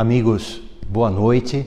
[0.00, 1.66] Amigos, boa noite.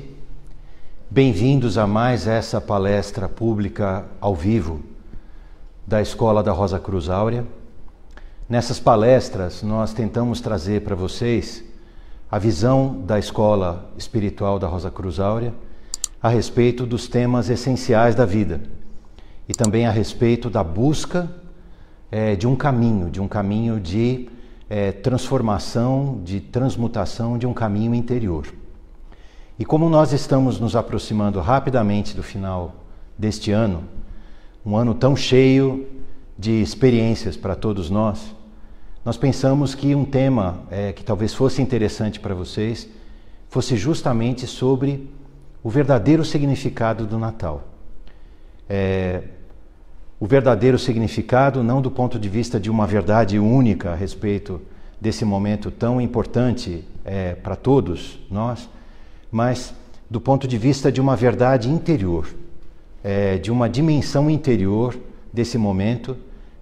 [1.07, 4.81] Bem-vindos a mais essa palestra pública ao vivo
[5.85, 7.45] da Escola da Rosa Cruz Áurea.
[8.49, 11.63] Nessas palestras, nós tentamos trazer para vocês
[12.31, 15.53] a visão da Escola Espiritual da Rosa Cruz Áurea
[16.19, 18.61] a respeito dos temas essenciais da vida
[19.47, 21.29] e também a respeito da busca
[22.11, 24.27] é, de um caminho, de um caminho de
[24.73, 28.51] é, transformação, de transmutação, de um caminho interior.
[29.59, 32.73] E como nós estamos nos aproximando rapidamente do final
[33.15, 33.83] deste ano,
[34.65, 35.87] um ano tão cheio
[36.35, 38.35] de experiências para todos nós,
[39.05, 42.89] nós pensamos que um tema é, que talvez fosse interessante para vocês
[43.49, 45.07] fosse justamente sobre
[45.61, 47.67] o verdadeiro significado do Natal.
[48.67, 49.21] É,
[50.23, 54.61] o verdadeiro significado, não do ponto de vista de uma verdade única a respeito
[54.97, 58.69] desse momento tão importante é, para todos nós,
[59.29, 59.73] mas
[60.09, 62.25] do ponto de vista de uma verdade interior,
[63.03, 64.97] é, de uma dimensão interior
[65.33, 66.15] desse momento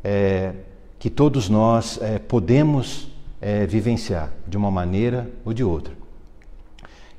[0.04, 0.54] é,
[0.98, 5.94] que todos nós é, podemos é, vivenciar de uma maneira ou de outra.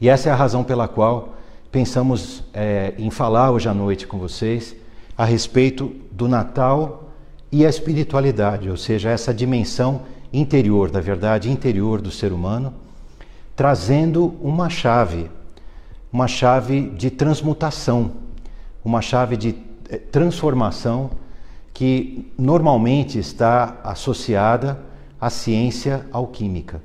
[0.00, 1.36] E essa é a razão pela qual
[1.70, 4.81] pensamos é, em falar hoje à noite com vocês
[5.16, 7.10] a respeito do Natal
[7.50, 12.72] e a espiritualidade, ou seja, essa dimensão interior, da verdade interior do ser humano,
[13.54, 15.28] trazendo uma chave
[16.12, 18.12] uma chave de transmutação,
[18.84, 19.56] uma chave de
[19.88, 21.10] eh, transformação
[21.72, 24.78] que normalmente está associada
[25.18, 26.82] à ciência alquímica.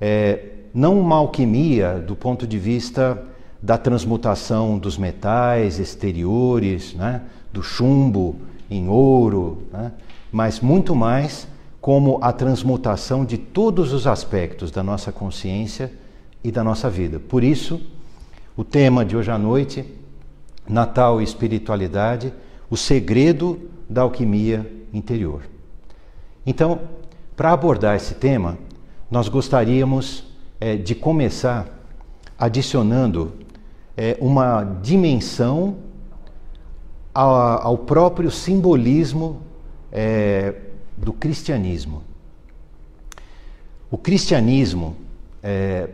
[0.00, 3.22] É, não uma alquimia do ponto de vista
[3.60, 8.36] da transmutação dos metais exteriores, né, do chumbo
[8.70, 9.92] em ouro, né,
[10.30, 11.48] mas muito mais
[11.80, 15.92] como a transmutação de todos os aspectos da nossa consciência
[16.42, 17.18] e da nossa vida.
[17.18, 17.80] Por isso,
[18.56, 19.84] o tema de hoje à noite,
[20.68, 22.32] Natal e Espiritualidade,
[22.70, 25.42] o segredo da alquimia interior.
[26.44, 26.80] Então,
[27.36, 28.58] para abordar esse tema,
[29.10, 30.24] nós gostaríamos
[30.60, 31.66] é, de começar
[32.38, 33.32] adicionando
[33.98, 35.78] é, uma dimensão
[37.12, 39.42] ao, ao próprio simbolismo
[39.90, 40.54] é,
[40.96, 42.04] do cristianismo.
[43.90, 44.94] O cristianismo
[45.42, 45.88] é,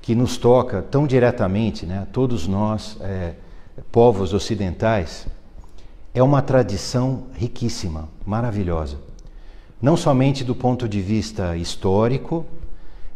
[0.00, 3.34] que nos toca tão diretamente, né, todos nós, é,
[3.90, 5.26] povos ocidentais,
[6.14, 8.96] é uma tradição riquíssima, maravilhosa.
[9.82, 12.46] Não somente do ponto de vista histórico,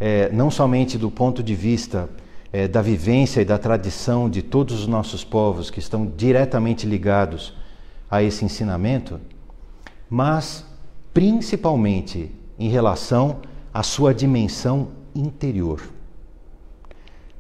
[0.01, 2.09] é, não somente do ponto de vista
[2.55, 7.53] é, da vivência e da tradição de todos os nossos povos que estão diretamente ligados
[8.09, 9.21] a esse ensinamento,
[10.09, 10.65] mas
[11.13, 13.39] principalmente em relação
[13.73, 15.83] à sua dimensão interior.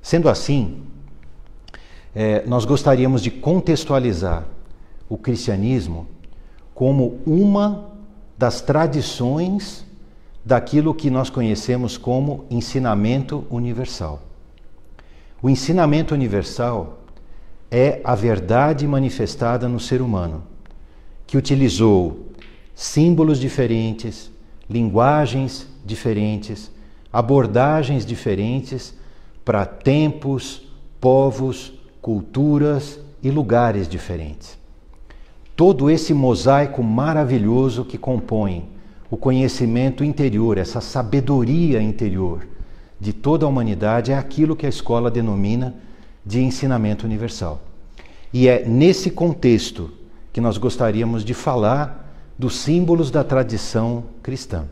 [0.02, 0.82] Sendo assim,
[2.12, 4.44] é, nós gostaríamos de contextualizar
[5.08, 6.08] o cristianismo
[6.74, 7.92] como uma
[8.36, 9.86] das tradições
[10.44, 14.33] daquilo que nós conhecemos como ensinamento universal.
[15.44, 17.00] O ensinamento universal
[17.70, 20.42] é a verdade manifestada no ser humano,
[21.26, 22.30] que utilizou
[22.74, 24.30] símbolos diferentes,
[24.70, 26.72] linguagens diferentes,
[27.12, 28.94] abordagens diferentes
[29.44, 30.66] para tempos,
[30.98, 34.56] povos, culturas e lugares diferentes.
[35.54, 38.70] Todo esse mosaico maravilhoso que compõe
[39.10, 42.53] o conhecimento interior, essa sabedoria interior
[43.00, 45.74] de toda a humanidade é aquilo que a escola denomina
[46.24, 47.60] de ensinamento universal.
[48.32, 49.90] E é nesse contexto
[50.32, 54.64] que nós gostaríamos de falar dos símbolos da tradição cristã.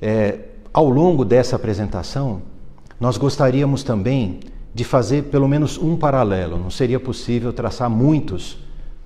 [0.00, 0.40] É,
[0.72, 2.42] ao longo dessa apresentação,
[3.00, 4.40] nós gostaríamos também
[4.74, 6.58] de fazer pelo menos um paralelo.
[6.58, 8.58] Não seria possível traçar muitos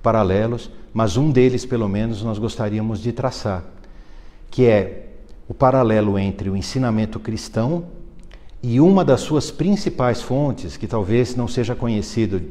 [0.03, 3.63] paralelos, mas um deles, pelo menos, nós gostaríamos de traçar,
[4.49, 5.10] que é
[5.51, 7.83] o paralelo entre o ensinamento cristão
[8.63, 12.41] e uma das suas principais fontes, que talvez não seja conhecido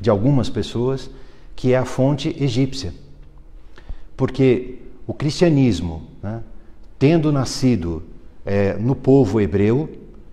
[0.00, 1.10] de algumas pessoas,
[1.54, 2.94] que é a fonte egípcia.
[4.16, 6.40] Porque o cristianismo, né,
[6.98, 8.02] tendo nascido
[8.46, 9.90] é, no povo hebreu.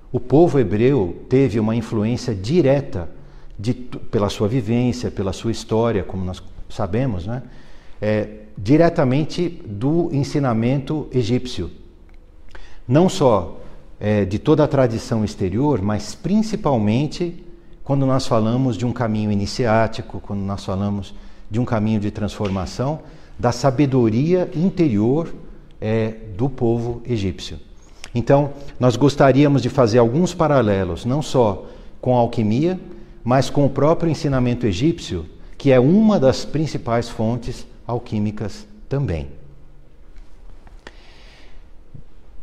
[0.10, 3.10] O povo hebreu teve uma influência direta
[3.60, 7.44] de, pela sua vivência, pela sua história, como nós sabemos, né?
[8.02, 11.83] É, diretamente do ensinamento egípcio.
[12.88, 13.60] Não só
[14.00, 17.44] é, de toda a tradição exterior, mas principalmente
[17.84, 21.14] quando nós falamos de um caminho iniciático, quando nós falamos
[21.50, 23.00] de um caminho de transformação,
[23.38, 25.34] da sabedoria interior
[25.82, 27.60] é, do povo egípcio.
[28.16, 31.66] Então, nós gostaríamos de fazer alguns paralelos, não só
[32.00, 32.80] com a alquimia,
[33.24, 35.26] mas com o próprio ensinamento egípcio,
[35.58, 39.28] que é uma das principais fontes alquímicas também.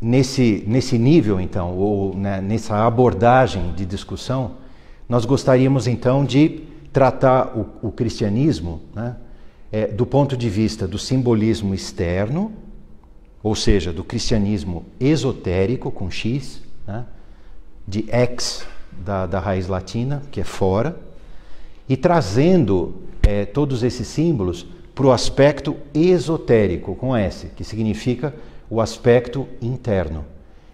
[0.01, 4.53] Nesse, nesse nível, então, ou né, nessa abordagem de discussão,
[5.07, 6.63] nós gostaríamos então de
[6.93, 9.17] tratar o, o cristianismo né,
[9.71, 12.53] é, do ponto de vista do simbolismo externo,
[13.43, 17.05] ou seja, do cristianismo esotérico, com X, né,
[17.87, 18.67] de ex,
[19.05, 20.99] da, da raiz latina, que é fora,
[21.89, 28.35] e trazendo é, todos esses símbolos para o aspecto esotérico, com S, que significa
[28.71, 30.25] o aspecto interno.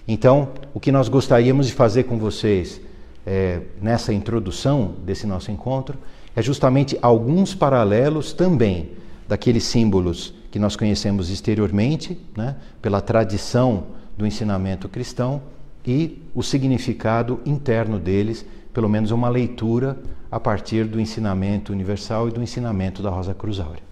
[0.06, 2.80] Então, o que nós gostaríamos de fazer com vocês
[3.26, 5.98] é, nessa introdução desse nosso encontro
[6.36, 8.90] é justamente alguns paralelos também
[9.26, 15.42] daqueles símbolos que nós conhecemos exteriormente, né, pela tradição do ensinamento cristão,
[15.84, 19.96] e o significado interno deles, pelo menos uma leitura
[20.30, 23.82] a partir do ensinamento universal e do ensinamento da Rosa Cruz Áurea.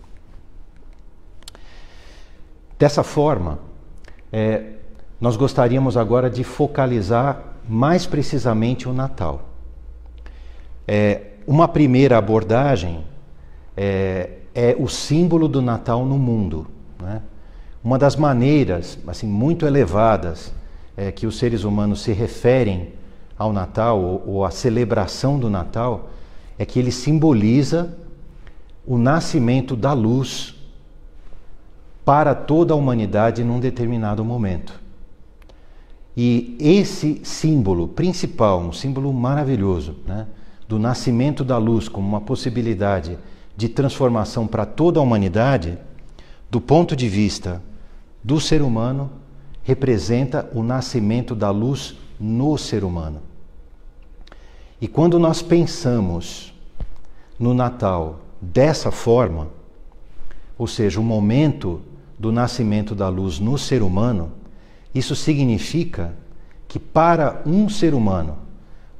[2.78, 3.60] Dessa forma,
[4.36, 4.62] é,
[5.20, 9.48] nós gostaríamos agora de focalizar mais precisamente o Natal.
[10.88, 13.04] É, uma primeira abordagem
[13.76, 16.66] é, é, o símbolo do Natal no mundo.
[17.00, 17.22] Né?
[17.82, 20.52] Uma das maneiras assim, muito elevadas
[20.96, 22.92] é, que os seres humanos se referem
[23.38, 26.10] ao Natal ou, ou à celebração do Natal
[26.58, 27.96] é que ele simboliza
[28.84, 30.53] o nascimento da luz
[32.04, 34.80] para toda a humanidade num determinado momento.
[36.16, 40.26] E esse símbolo principal, um símbolo maravilhoso, né,
[40.68, 43.18] do nascimento da luz como uma possibilidade
[43.56, 45.78] de transformação para toda a humanidade,
[46.50, 47.62] do ponto de vista
[48.22, 49.10] do ser humano,
[49.62, 53.20] representa o nascimento da luz no ser humano.
[54.80, 56.54] E quando nós pensamos
[57.38, 59.48] no Natal dessa forma,
[60.56, 61.80] ou seja, o momento
[62.18, 64.32] do nascimento da luz no ser humano,
[64.94, 66.14] isso significa
[66.68, 68.38] que para um ser humano,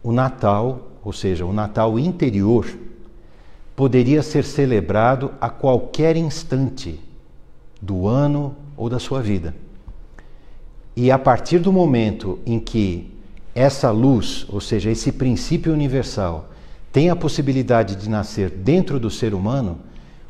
[0.03, 2.67] o Natal, ou seja, o Natal interior,
[3.75, 7.01] poderia ser celebrado a qualquer instante
[7.81, 9.55] do ano ou da sua vida.
[10.97, 13.13] E a partir do momento em que
[13.55, 16.51] essa luz, ou seja, esse princípio universal,
[16.93, 19.79] tem a possibilidade de nascer dentro do ser humano,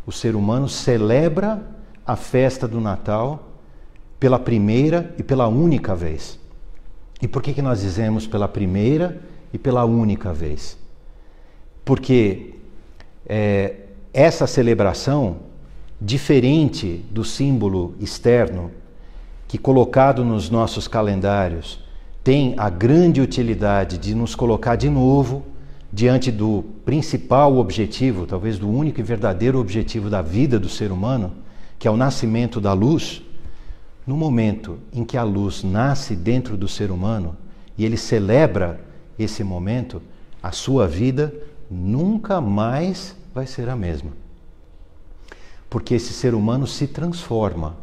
[0.06, 1.62] o ser humano celebra
[2.06, 3.50] a festa do Natal
[4.20, 6.38] pela primeira e pela única vez.
[7.20, 9.20] E por que, que nós dizemos pela primeira
[9.52, 10.78] e pela única vez?
[11.84, 12.54] Porque
[13.26, 13.76] é,
[14.12, 15.36] essa celebração,
[16.00, 18.70] diferente do símbolo externo,
[19.46, 21.82] que colocado nos nossos calendários
[22.22, 25.44] tem a grande utilidade de nos colocar de novo
[25.92, 31.43] diante do principal objetivo, talvez do único e verdadeiro objetivo da vida do ser humano,
[31.84, 33.20] que é o nascimento da luz,
[34.06, 37.36] no momento em que a luz nasce dentro do ser humano
[37.76, 38.80] e ele celebra
[39.18, 40.00] esse momento,
[40.42, 41.34] a sua vida
[41.70, 44.12] nunca mais vai ser a mesma.
[45.68, 47.76] Porque esse ser humano se transforma,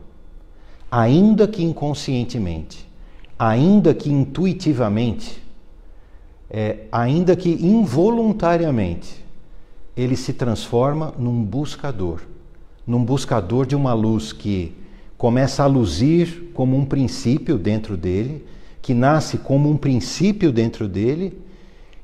[0.90, 2.90] ainda que inconscientemente,
[3.38, 5.44] ainda que intuitivamente,
[6.50, 9.24] é, ainda que involuntariamente,
[9.96, 12.31] ele se transforma num buscador,
[12.92, 14.76] num buscador de uma luz que
[15.18, 18.46] começa a luzir como um princípio dentro dele,
[18.82, 21.42] que nasce como um princípio dentro dele,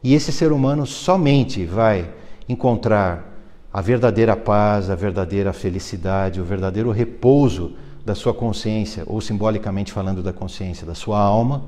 [0.02, 2.10] e esse ser humano somente vai
[2.48, 3.38] encontrar
[3.74, 7.74] a verdadeira paz, a verdadeira felicidade, o verdadeiro repouso
[8.06, 11.66] da sua consciência, ou simbolicamente falando da consciência da sua alma,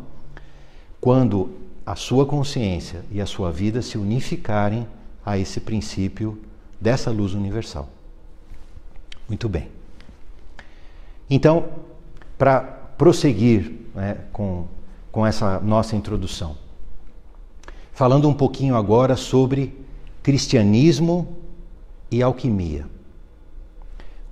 [1.02, 1.50] quando
[1.86, 4.88] a sua consciência e a sua vida se unificarem
[5.26, 6.40] a esse princípio
[6.80, 7.99] dessa luz universal.
[9.30, 9.70] Muito bem.
[11.30, 11.70] Então,
[12.38, 12.62] para
[12.98, 14.66] prosseguir né, com,
[15.12, 16.58] com essa nossa introdução,
[17.94, 19.78] falando um pouquinho agora sobre
[20.24, 21.38] cristianismo
[22.12, 22.86] e alquimia.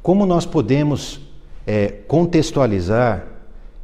[0.02, 1.22] Como nós podemos
[1.66, 3.26] é, contextualizar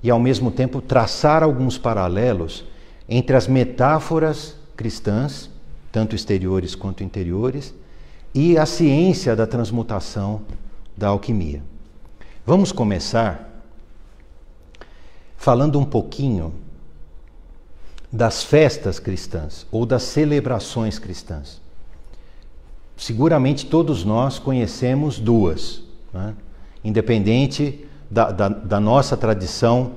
[0.01, 2.65] e, ao mesmo tempo, traçar alguns paralelos
[3.07, 5.49] entre as metáforas cristãs,
[5.91, 7.73] tanto exteriores quanto interiores,
[8.33, 10.41] e a ciência da transmutação
[10.95, 11.63] da alquimia.
[12.45, 13.49] Vamos começar
[15.37, 16.53] falando um pouquinho
[18.11, 21.61] das festas cristãs ou das celebrações cristãs.
[22.95, 25.83] Seguramente todos nós conhecemos duas,
[26.13, 26.35] né?
[26.83, 29.93] independente da, da, da, nossa tradição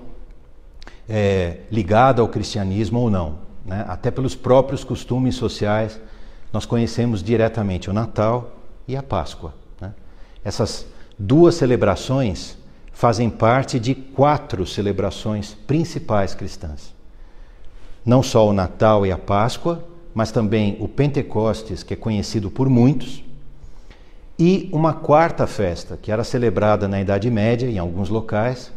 [1.09, 3.39] é, ligada ao cristianismo ou não.
[3.65, 3.85] Né?
[3.87, 6.01] Até pelos próprios costumes sociais,
[6.53, 8.57] nós conhecemos diretamente o Natal
[8.89, 9.66] e a Páscoa.
[10.47, 10.87] Essas
[11.19, 12.57] duas celebrações
[12.93, 16.95] fazem parte de quatro celebrações principais cristãs.
[18.05, 19.85] Não só o Natal e a Páscoa,
[20.15, 23.25] mas também o Pentecostes, que é conhecido por muitos,
[24.39, 28.71] e uma quarta festa, que era celebrada na Idade Média, em alguns locais,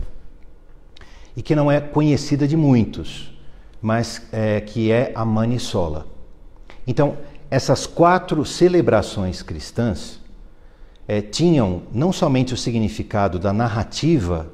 [1.38, 3.32] e que não é conhecida de muitos,
[3.80, 6.08] mas é, que é a Manissola.
[6.88, 7.16] Então,
[7.52, 10.19] essas quatro celebrações cristãs
[11.10, 14.46] é, tinham não somente o significado da narrativa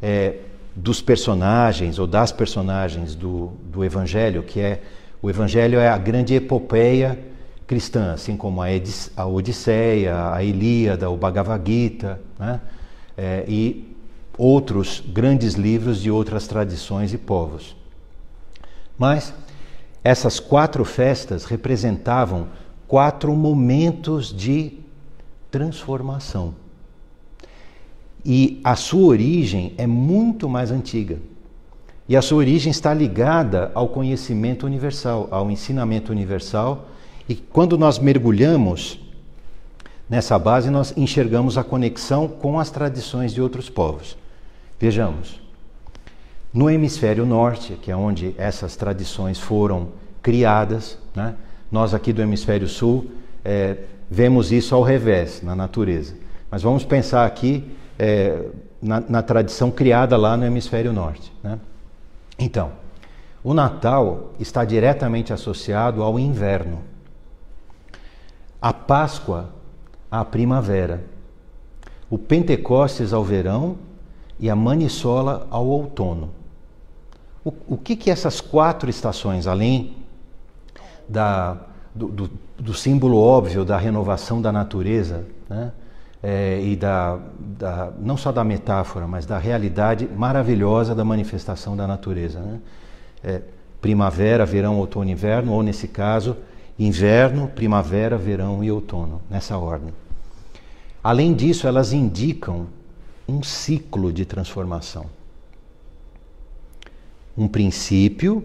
[0.00, 0.36] é,
[0.72, 4.82] dos personagens ou das personagens do, do Evangelho, que é
[5.20, 7.18] o Evangelho é a grande epopeia
[7.66, 12.60] cristã, assim como a, Odisseia, a Ilíada, o Bhagavad Gita, né?
[13.18, 13.92] É, e
[14.38, 17.74] outros grandes livros de outras tradições e povos.
[18.96, 19.34] Mas
[20.04, 22.46] essas quatro festas representavam
[22.86, 24.78] quatro momentos de
[25.50, 26.54] transformação.
[28.24, 31.18] E a sua origem é muito mais antiga.
[32.08, 36.88] E a sua origem está ligada ao conhecimento universal, ao ensinamento universal.
[37.28, 38.98] E quando nós mergulhamos
[40.08, 44.16] nessa base, nós enxergamos a conexão com as tradições de outros povos.
[44.78, 45.40] Vejamos,
[46.52, 49.88] no hemisfério norte, que é onde essas tradições foram
[50.20, 51.36] criadas, né?
[51.70, 53.06] nós aqui do hemisfério sul
[53.44, 53.76] é,
[54.10, 56.14] vemos isso ao revés na natureza.
[56.50, 58.46] Mas vamos pensar aqui é,
[58.82, 61.32] na, na, tradição criada lá no hemisfério norte.
[61.42, 61.58] Né?
[62.36, 62.72] Então,
[63.44, 66.80] o Natal está diretamente associado ao inverno,
[68.60, 69.50] a Páscoa
[70.10, 71.04] à primavera,
[72.10, 73.78] o Pentecostes ao verão
[74.38, 76.30] e a Manissola ao outono.
[77.44, 79.96] O, o que, que essas quatro estações, além
[81.08, 81.56] da,
[81.94, 85.72] do, do, do, símbolo óbvio da renovação da natureza, né?
[86.22, 91.86] É, e da, da, não só da metáfora, mas da realidade maravilhosa da manifestação da
[91.86, 92.40] natureza.
[92.40, 92.60] Né?
[93.24, 93.42] É,
[93.80, 96.36] primavera, verão, outono, inverno, ou nesse caso,
[96.78, 99.94] inverno, primavera, verão e outono, nessa ordem.
[101.02, 102.66] Além disso, elas indicam
[103.26, 105.06] um ciclo de transformação
[107.40, 108.44] um princípio,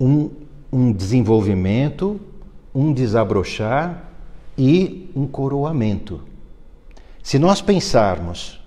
[0.00, 0.28] um,
[0.72, 2.20] um desenvolvimento,
[2.74, 4.10] um desabrochar
[4.56, 6.20] e um coroamento.
[7.22, 8.60] Se nós pensarmos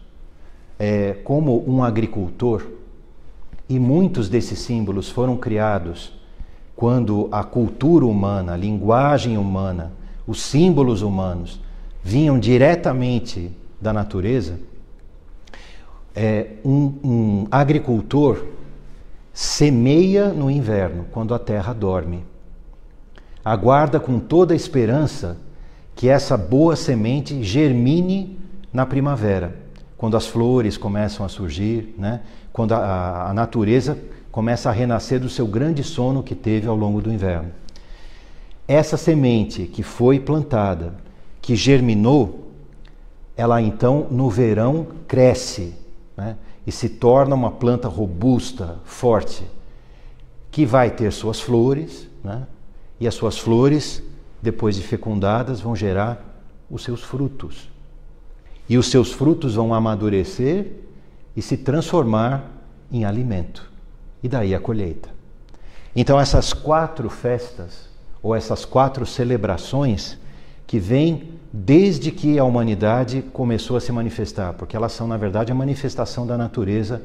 [0.77, 2.65] é, como um agricultor,
[3.70, 6.12] e muitos desses símbolos foram criados
[6.75, 9.93] quando a cultura humana, a linguagem humana,
[10.27, 11.62] os símbolos humanos
[12.03, 14.60] vinham diretamente da natureza,
[16.13, 18.46] é, um, um agricultor
[19.34, 22.26] semeia no inverno, quando a terra dorme.
[23.44, 25.38] Aguarda com toda a esperança
[25.96, 28.40] que essa boa semente germine
[28.72, 29.56] na primavera,
[29.98, 32.22] quando as flores começam a surgir, né?
[32.54, 33.98] quando a, a natureza
[34.32, 37.52] começa a renascer do seu grande sono que teve ao longo do inverno.
[38.68, 40.94] Essa semente que foi plantada,
[41.42, 42.52] que germinou,
[43.36, 45.82] ela então no verão cresce
[46.16, 46.36] né?
[46.65, 49.44] E se torna uma planta robusta, forte,
[50.51, 52.46] que vai ter suas flores, né?
[53.00, 54.03] e as suas flores,
[54.41, 56.24] depois de fecundadas, vão gerar
[56.70, 57.70] os seus frutos.
[58.70, 60.72] E os seus frutos vão amadurecer
[61.36, 62.46] e se transformar
[62.91, 63.70] em alimento.
[64.22, 65.10] E daí a colheita.
[65.96, 67.89] Então, essas quatro festas,
[68.22, 70.18] ou essas quatro celebrações,
[70.68, 75.51] que vêm desde que a humanidade começou a se manifestar, porque elas são, na verdade,
[75.51, 77.01] a manifestação da natureza,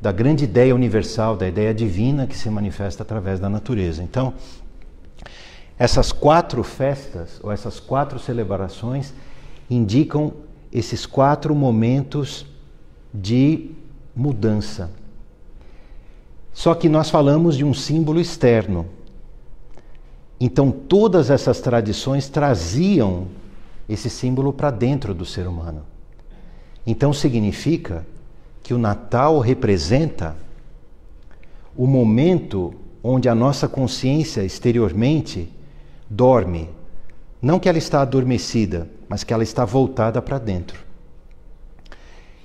[0.00, 4.02] da grande ideia universal, da ideia divina que se manifesta através da natureza.
[4.02, 4.34] Então,
[5.78, 9.12] essas quatro festas, ou essas quatro celebrações,
[9.68, 10.32] indicam
[10.72, 12.46] esses quatro momentos
[13.12, 13.72] de
[14.16, 14.90] mudança.
[16.52, 18.86] Só que nós falamos de um símbolo externo.
[20.40, 23.28] Então, todas essas tradições traziam
[23.88, 25.82] esse símbolo para dentro do ser humano.
[26.86, 28.06] Então significa
[28.62, 30.36] que o Natal representa
[31.76, 35.48] o momento onde a nossa consciência exteriormente
[36.08, 36.68] dorme.
[37.40, 40.80] Não que ela está adormecida, mas que ela está voltada para dentro.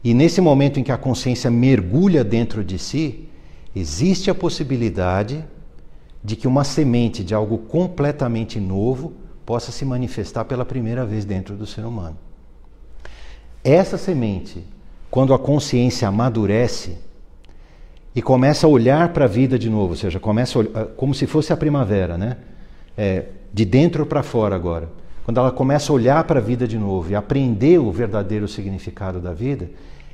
[0.03, 3.27] E nesse momento em que a consciência mergulha dentro de si,
[3.75, 5.43] existe a possibilidade
[6.23, 9.13] de que uma semente de algo completamente novo
[9.47, 12.17] possa se manifestar pela primeira vez dentro do ser humano.
[13.63, 14.61] Essa semente,
[15.09, 16.97] quando a consciência amadurece,
[18.13, 21.25] e começa a olhar para a vida de novo, ou seja, começa a, como se
[21.25, 22.35] fosse a primavera, né?
[22.97, 24.89] É, de dentro para fora agora.
[25.23, 29.21] Quando ela começa a olhar para a vida de novo e aprender o verdadeiro significado
[29.21, 29.69] da vida,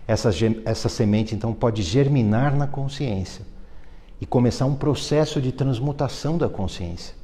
[0.08, 0.30] essa,
[0.64, 3.44] essa semente então pode germinar na consciência
[4.22, 7.23] e começar um processo de transmutação da consciência.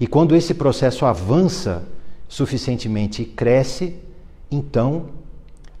[0.00, 1.84] E quando esse processo avança
[2.26, 3.96] suficientemente e cresce,
[4.50, 5.10] então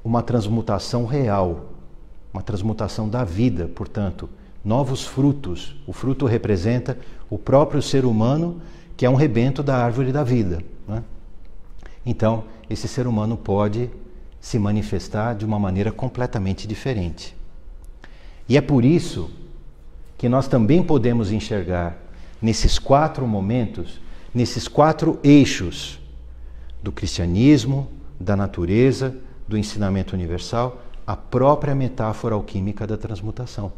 [0.04, 1.70] uma transmutação real,
[2.32, 4.28] uma transmutação da vida, portanto,
[4.64, 5.74] novos frutos.
[5.86, 6.98] O fruto representa
[7.30, 8.60] o próprio ser humano,
[8.96, 10.62] que é um rebento da árvore da vida.
[10.86, 11.02] Né?
[12.04, 13.90] Então, esse ser humano pode
[14.40, 17.34] se manifestar de uma maneira completamente diferente.
[18.48, 19.30] E é por isso
[20.18, 21.96] que nós também podemos enxergar
[22.40, 24.00] nesses quatro momentos,
[24.34, 26.00] nesses quatro eixos
[26.82, 33.72] do cristianismo, da natureza, do ensinamento universal, a própria metáfora alquímica da transmutação.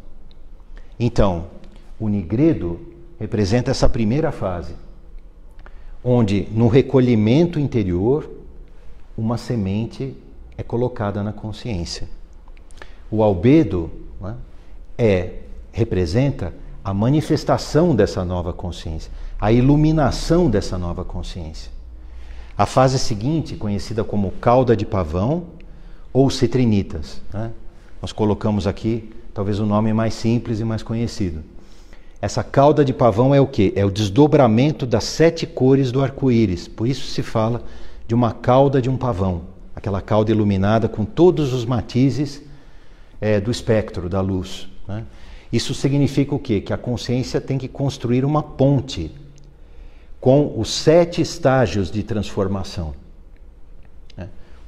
[0.98, 1.46] Então,
[1.98, 2.80] o nigredo
[3.18, 4.74] representa essa primeira fase,
[6.04, 8.28] onde no recolhimento interior
[9.16, 10.16] uma semente
[10.56, 12.08] é colocada na consciência.
[13.10, 13.90] O albedo
[14.20, 14.36] né,
[14.98, 15.34] é
[15.70, 16.52] representa
[16.84, 19.10] a manifestação dessa nova consciência,
[19.42, 21.68] a iluminação dessa nova consciência.
[22.56, 25.46] A fase seguinte, conhecida como cauda de pavão,
[26.12, 27.20] ou citrinitas.
[27.34, 27.50] Né?
[28.00, 31.42] Nós colocamos aqui talvez o nome mais simples e mais conhecido.
[32.20, 33.72] Essa cauda de pavão é o que?
[33.74, 36.68] É o desdobramento das sete cores do arco-íris.
[36.68, 37.64] Por isso se fala
[38.06, 39.42] de uma cauda de um pavão,
[39.74, 42.40] aquela cauda iluminada com todos os matizes
[43.20, 44.68] é, do espectro da luz.
[44.86, 45.02] Né?
[45.52, 46.60] Isso significa o quê?
[46.60, 49.10] Que a consciência tem que construir uma ponte
[50.22, 52.94] com os sete estágios de transformação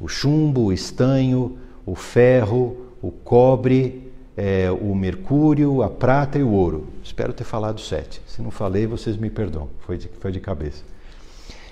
[0.01, 1.57] o chumbo, o estanho,
[1.87, 6.89] o ferro, o cobre, é, o mercúrio, a prata e o ouro.
[7.03, 8.21] Espero ter falado sete.
[8.27, 10.83] Se não falei, vocês me perdoam, foi de, foi de cabeça.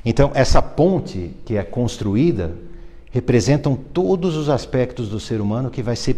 [0.02, 2.56] Então, essa ponte que é construída
[3.10, 6.16] representam todos os aspectos do ser humano que vai ser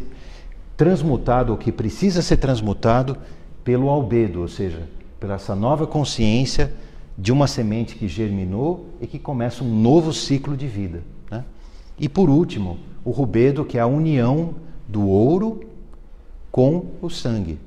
[0.77, 3.17] transmutado, ou que precisa ser transmutado
[3.65, 4.83] pelo albedo, ou seja,
[5.19, 6.73] pela essa nova consciência
[7.17, 11.03] de uma semente que germinou e que começa um novo ciclo de vida.
[11.99, 14.55] E por último, o rubedo, que é a união
[14.89, 15.61] do ouro
[16.51, 17.59] com o sangue.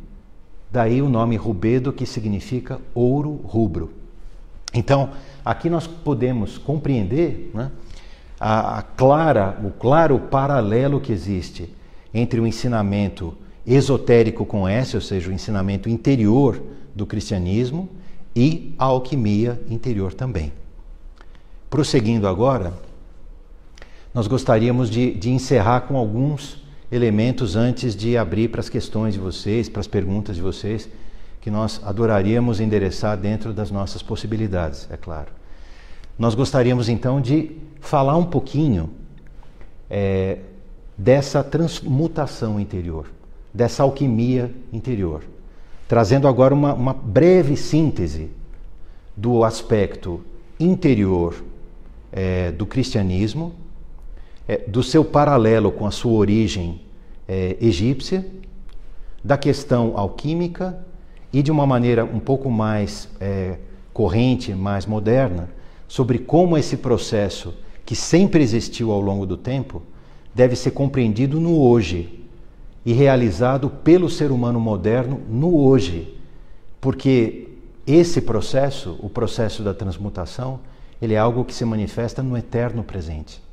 [0.71, 3.91] Daí o nome rubedo, que significa ouro rubro.
[4.73, 5.11] Então,
[5.45, 7.71] aqui nós podemos compreender né,
[8.39, 11.73] a, a clara, o claro paralelo que existe
[12.13, 13.33] entre o ensinamento
[13.65, 16.61] esotérico com S, ou seja, o ensinamento interior
[16.93, 17.89] do cristianismo,
[18.37, 20.53] e a alquimia interior também.
[21.71, 22.71] Prosseguindo agora,
[24.13, 29.19] nós gostaríamos de, de encerrar com alguns elementos antes de abrir para as questões de
[29.19, 30.87] vocês, para as perguntas de vocês,
[31.41, 35.31] que nós adoraríamos endereçar dentro das nossas possibilidades, é claro.
[36.17, 38.91] Nós gostaríamos então de falar um pouquinho
[39.89, 40.37] é,
[40.95, 43.07] dessa transmutação interior,
[43.51, 45.23] dessa alquimia interior,
[45.87, 48.29] trazendo agora uma, uma breve síntese
[49.15, 50.21] do aspecto
[50.59, 51.43] interior
[52.11, 53.53] é, do cristianismo
[54.47, 56.81] é, do seu paralelo com a sua origem
[57.27, 58.25] é, egípcia,
[59.23, 60.85] da questão alquímica
[61.33, 63.57] e de uma maneira um pouco mais é,
[63.91, 65.49] corrente, mais moderna,
[65.87, 67.53] sobre como esse processo,
[67.85, 69.81] que sempre existiu ao longo do tempo,
[70.33, 72.26] deve ser compreendido no hoje
[72.87, 76.17] e realizado pelo ser humano moderno no hoje.
[76.79, 77.49] Porque
[77.85, 80.61] esse processo, o processo da transmutação,
[81.01, 83.43] ele é algo que se manifesta no eterno presente.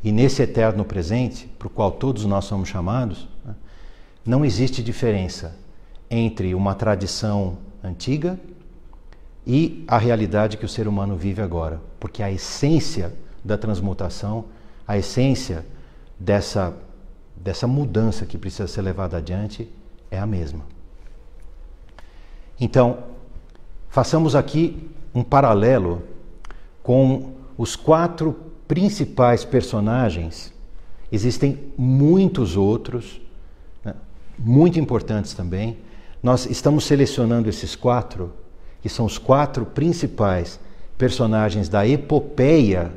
[0.00, 3.52] E nesse eterno presente, para o qual todos nós somos chamados, né,
[4.24, 5.56] não existe diferença
[6.08, 8.38] entre uma tradição antiga
[9.44, 13.12] e a realidade que o ser humano vive agora, porque a essência
[13.44, 14.44] da transmutação,
[14.86, 15.66] a essência
[16.16, 16.72] dessa,
[17.42, 19.68] dessa mudança que precisa ser levada adiante
[20.10, 20.64] é a mesma.
[22.60, 22.98] Então,
[23.88, 26.02] façamos aqui um paralelo
[26.82, 28.36] com os quatro
[28.68, 30.52] principais personagens,
[31.10, 33.20] existem muitos outros,
[33.84, 33.94] né,
[34.38, 35.78] muito importantes também.
[36.22, 38.32] Nós estamos selecionando esses quatro,
[38.82, 40.60] que são os quatro principais
[40.98, 42.92] personagens da epopeia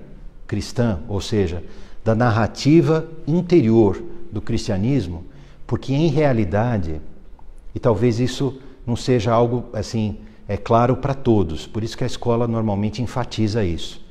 [0.46, 1.64] cristã, ou seja,
[2.04, 5.24] da narrativa interior do cristianismo,
[5.68, 7.00] porque em realidade,
[7.74, 12.08] e talvez isso não seja algo assim é claro para todos, por isso que a
[12.08, 14.04] escola normalmente enfatiza isso.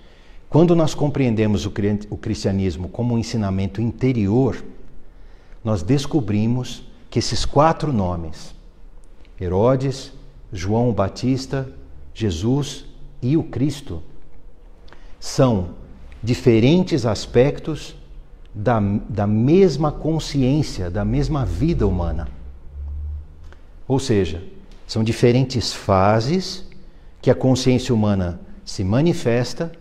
[0.48, 4.62] Quando nós compreendemos o cristianismo como um ensinamento interior,
[5.62, 8.54] nós descobrimos que esses quatro nomes,
[9.40, 10.12] Herodes,
[10.52, 11.70] João Batista,
[12.14, 12.86] Jesus
[13.20, 14.02] e o Cristo,
[15.20, 15.70] são
[16.22, 17.94] diferentes aspectos
[18.54, 22.28] da, da mesma consciência, da mesma vida humana.
[23.88, 24.42] Ou seja,
[24.86, 26.64] são diferentes fases
[27.20, 29.72] que a consciência humana se manifesta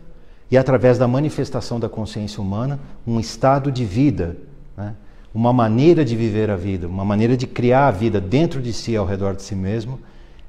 [0.49, 4.37] e, através da manifestação da consciência humana, um estado de vida,
[4.75, 4.95] né?
[5.33, 8.95] uma maneira de viver a vida, uma maneira de criar a vida dentro de si,
[8.95, 9.99] ao redor de si mesmo,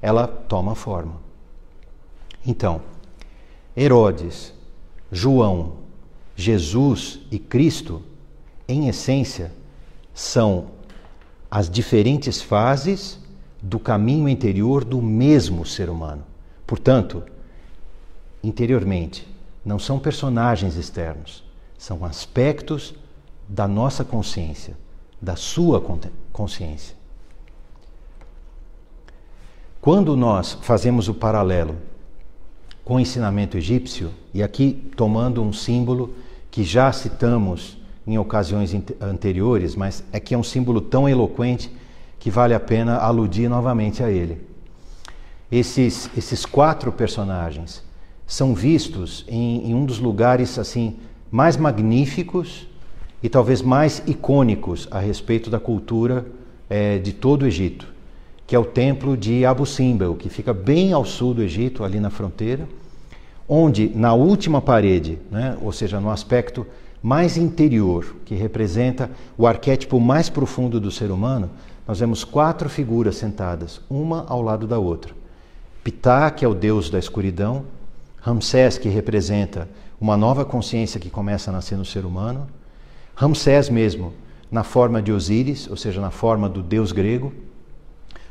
[0.00, 1.14] ela toma forma.
[2.44, 2.82] Então,
[3.76, 4.52] Herodes,
[5.11, 5.74] João,
[6.35, 8.02] Jesus e Cristo,
[8.68, 9.53] em essência,
[10.14, 10.66] são
[11.51, 13.18] as diferentes fases
[13.61, 16.25] do caminho interior do mesmo ser humano.
[16.66, 17.22] Portanto,
[18.42, 19.29] interiormente,
[19.64, 21.44] não são personagens externos,
[21.79, 22.94] são aspectos
[23.48, 24.77] da nossa consciência,
[25.20, 25.81] da sua
[26.33, 26.96] consciência.
[29.81, 31.77] Quando nós fazemos o paralelo
[32.85, 36.14] com o ensinamento egípcio, e aqui tomando um símbolo
[36.51, 41.70] que já citamos em ocasiões anteriores, mas é que é um símbolo tão eloquente
[42.18, 44.40] que vale a pena aludir novamente a ele.
[45.50, 47.82] Esses, esses quatro personagens
[48.26, 50.96] são vistos em, em um dos lugares assim
[51.30, 52.66] mais magníficos
[53.22, 56.26] e talvez mais icônicos a respeito da cultura
[56.68, 57.86] é, de todo o Egito,
[58.46, 62.00] que é o templo de Abu Simbel, que fica bem ao sul do Egito, ali
[62.00, 62.68] na fronteira,
[63.48, 66.66] onde na última parede, né, ou seja, no aspecto
[67.02, 71.50] mais interior, que representa o arquétipo mais profundo do ser humano,
[71.86, 75.12] nós vemos quatro figuras sentadas, uma ao lado da outra.
[75.82, 77.64] Ptah, que é o deus da escuridão,
[78.20, 79.68] Ramsés, que representa
[80.00, 82.46] uma nova consciência que começa a nascer no ser humano,
[83.16, 84.12] Ramsés mesmo,
[84.50, 87.32] na forma de Osíris, ou seja, na forma do deus grego,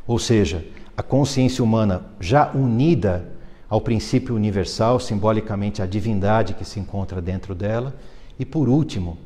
[0.07, 3.27] ou seja, a consciência humana já unida
[3.69, 7.95] ao princípio universal, simbolicamente a divindade que se encontra dentro dela,
[8.39, 9.17] e por último,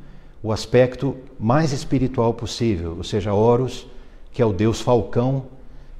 [0.41, 3.88] o aspecto mais espiritual possível, ou seja, Horus,
[4.32, 5.46] que é o deus falcão,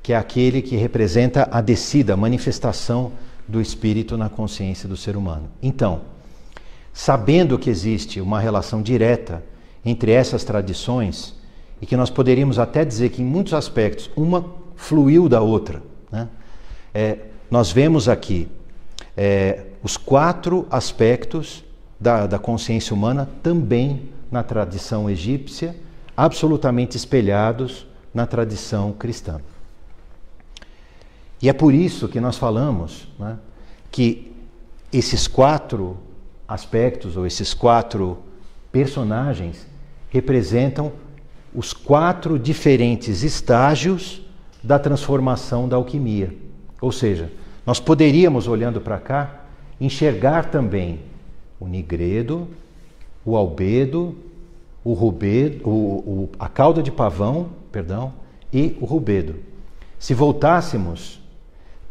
[0.04, 3.12] que é aquele que representa a descida, a manifestação
[3.48, 5.50] do espírito na consciência do ser humano.
[5.64, 6.02] Então,
[6.94, 9.44] sabendo que existe uma relação direta
[9.84, 11.36] entre essas tradições,
[11.82, 16.28] e que nós poderíamos até dizer que em muitos aspectos uma fluiu da outra, né?
[16.94, 17.18] é,
[17.50, 18.48] nós vemos aqui
[19.18, 21.65] é, os quatro aspectos
[22.00, 25.76] da, da consciência humana também na tradição egípcia,
[26.16, 29.40] absolutamente espelhados na tradição cristã.
[31.42, 33.38] E é por isso que nós falamos né,
[33.92, 34.34] que
[34.92, 35.98] esses quatro
[36.48, 38.18] aspectos, ou esses quatro
[38.72, 39.66] personagens,
[40.10, 40.92] representam
[41.54, 44.22] os quatro diferentes estágios
[44.64, 46.36] da transformação da alquimia.
[46.82, 47.32] Ou seja,
[47.66, 49.42] nós poderíamos, olhando para cá,
[49.80, 51.00] enxergar também
[51.60, 52.48] o nigredo,
[53.26, 54.16] o albedo,
[54.84, 58.14] o rubedo, o, o, a cauda de pavão, perdão,
[58.54, 59.36] e o rubedo.
[59.98, 61.20] Se voltássemos,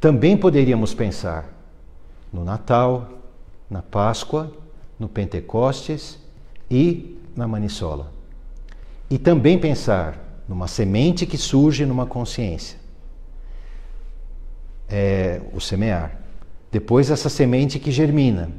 [0.01, 1.53] também poderíamos pensar
[2.33, 3.09] no Natal,
[3.69, 4.53] na Páscoa,
[4.99, 6.19] no Pentecostes
[6.71, 8.13] e na Manissola.
[9.11, 12.79] E também pensar numa semente que surge numa consciência.
[14.89, 16.21] É, o semear.
[16.71, 18.51] Depois essa semente que germina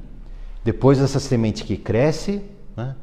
[0.65, 2.41] depois essa semente que cresce,
[2.75, 2.95] né,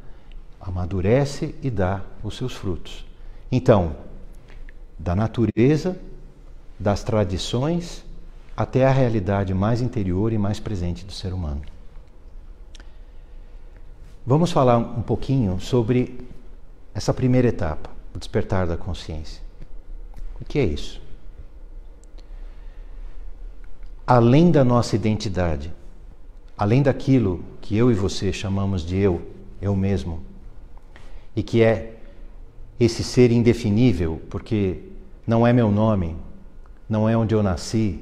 [0.61, 3.07] amadurece e dá os seus frutos.
[3.53, 3.95] Então,
[4.99, 5.97] da natureza,
[6.77, 8.05] das tradições,
[8.57, 11.63] até a realidade mais interior e mais presente do ser humano.
[14.27, 16.27] Vamos falar um pouquinho sobre
[16.93, 19.41] essa primeira etapa, o despertar da consciência.
[20.41, 21.01] O que é isso?
[24.05, 25.73] Além da nossa identidade,
[26.63, 29.21] além daquilo que eu e você chamamos de eu,
[29.61, 30.21] eu mesmo,
[31.35, 31.97] e que é
[32.79, 34.79] esse ser indefinível, porque
[35.27, 36.15] não é meu nome,
[36.89, 37.99] não é onde eu nasci,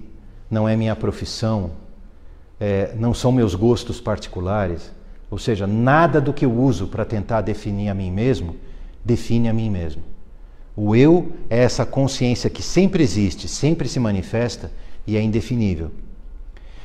[0.50, 1.70] não é minha profissão,
[2.60, 4.92] é, não são meus gostos particulares,
[5.30, 8.56] ou seja, nada do que eu uso para tentar definir a mim mesmo
[9.02, 10.02] define a mim mesmo.
[10.76, 14.70] O eu é essa consciência que sempre existe, sempre se manifesta
[15.06, 15.90] e é indefinível.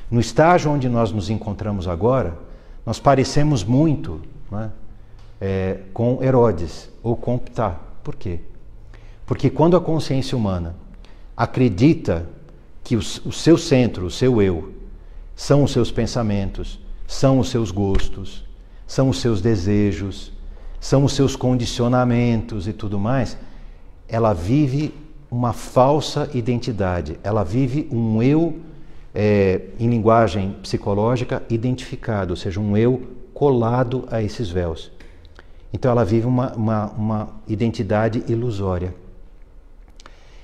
[0.09, 2.37] No estágio onde nós nos encontramos agora,
[2.85, 4.21] nós parecemos muito
[4.53, 4.69] é?
[5.41, 7.79] É, com Herodes ou com Ptah.
[8.03, 8.39] Por quê?
[9.25, 10.75] Porque quando a consciência humana
[11.35, 12.27] acredita
[12.83, 14.73] que o, o seu centro, o seu eu,
[15.35, 18.45] são os seus pensamentos, são os seus gostos,
[18.87, 20.31] são os seus desejos,
[20.79, 23.37] são os seus condicionamentos e tudo mais,
[24.07, 24.93] ela vive
[25.29, 28.59] uma falsa identidade, ela vive um eu,
[29.15, 33.01] é, em linguagem psicológica, identificado, ou seja, um eu
[33.33, 34.91] colado a esses véus.
[35.73, 38.93] Então ela vive uma, uma, uma identidade ilusória.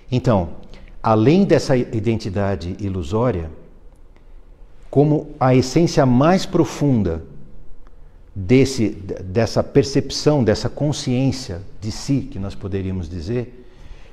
[0.10, 0.50] Então,
[1.04, 3.50] além dessa identidade ilusória,
[4.90, 7.24] como a essência mais profunda
[8.36, 13.66] desse, dessa percepção, dessa consciência de si, que nós poderíamos dizer,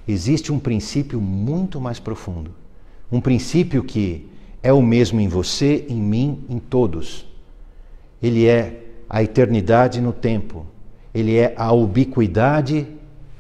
[0.07, 2.53] existe um princípio muito mais profundo.
[3.11, 4.29] Um princípio que
[4.63, 7.27] é o mesmo em você, em mim, em todos.
[8.23, 10.67] Ele é a eternidade no tempo.
[11.15, 12.87] Ele é a ubiquidade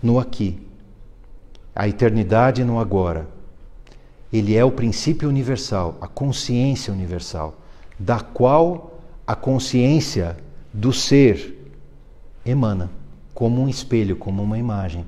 [0.03, 0.61] no aqui.
[1.75, 3.29] A eternidade no agora.
[4.33, 7.57] Ele é o princípio universal, a consciência universal,
[7.99, 10.37] da qual a consciência
[10.73, 11.73] do ser
[12.45, 12.91] emana,
[13.35, 15.05] como um espelho, como uma imagem.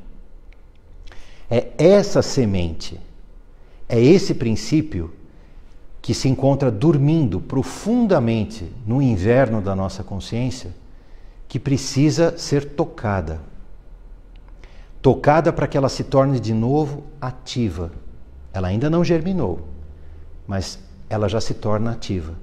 [1.51, 2.99] É essa semente,
[3.88, 5.12] é esse princípio
[6.02, 10.74] que se encontra dormindo profundamente no inverno da nossa consciência,
[11.46, 13.40] que precisa ser tocada.
[15.02, 17.90] Tocada para que ela se torne de novo ativa.
[18.52, 19.60] Ela ainda não germinou,
[20.46, 22.34] mas ela já se torna ativa.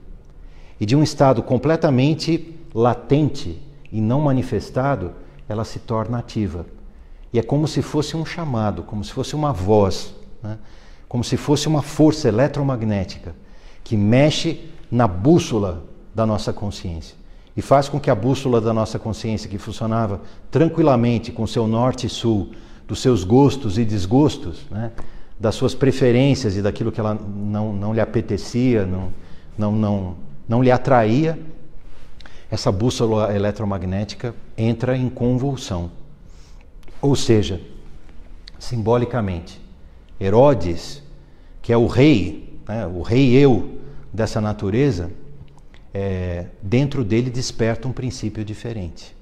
[0.79, 5.13] E de um estado completamente latente e não manifestado,
[5.49, 6.65] ela se torna ativa.
[7.33, 10.57] E é como se fosse um chamado, como se fosse uma voz, né?
[11.09, 13.33] como se fosse uma força eletromagnética
[13.87, 15.81] que mexe na bússola
[16.13, 17.15] da nossa consciência
[17.55, 20.19] e faz com que a bússola da nossa consciência, que funcionava
[20.51, 22.51] tranquilamente com seu norte e sul,
[22.85, 24.91] dos seus gostos e desgostos, né?
[25.39, 29.13] das suas preferências e daquilo que ela não, não lhe apetecia, não,
[29.57, 30.15] não, não,
[30.49, 31.39] não lhe atraía,
[32.51, 35.91] essa bússola eletromagnética entra em convulsão.
[37.01, 37.61] Ou seja,
[38.59, 39.61] simbolicamente,
[40.19, 41.01] Herodes,
[41.61, 43.76] que é o rei, né, o rei eu
[44.17, 45.11] dessa natureza,
[45.93, 49.15] é, dentro dele desperta um princípio diferente.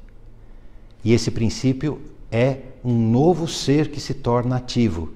[1.03, 5.11] E esse princípio é um novo ser que se torna ativo.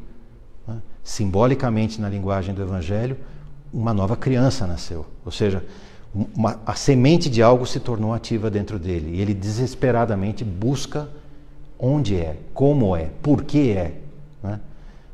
[0.67, 0.81] Né?
[1.01, 3.15] Simbolicamente, na linguagem do Evangelho,
[3.73, 5.05] uma nova criança nasceu.
[5.25, 5.63] Ou seja,
[6.13, 11.07] uma, a semente de algo se tornou ativa dentro dele e ele desesperadamente busca
[11.79, 13.95] onde é, como é, por que é.
[14.43, 14.59] Né?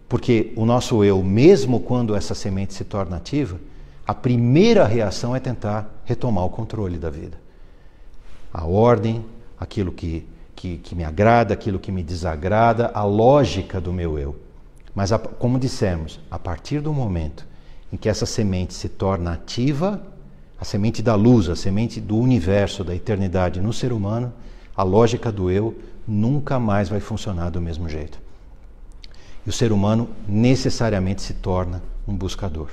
[0.09, 3.59] Porque o nosso eu, mesmo quando essa semente se torna ativa,
[4.07, 7.37] a primeira reação é tentar retomar o controle da vida.
[8.53, 9.25] A ordem,
[9.59, 14.35] aquilo que, que, que me agrada, aquilo que me desagrada, a lógica do meu eu.
[14.93, 17.45] Mas, a, como dissemos, a partir do momento
[17.91, 20.01] em que essa semente se torna ativa,
[20.59, 24.31] a semente da luz, a semente do universo, da eternidade no ser humano,
[24.77, 28.19] a lógica do eu nunca mais vai funcionar do mesmo jeito.
[29.45, 32.69] E o ser humano necessariamente se torna um buscador.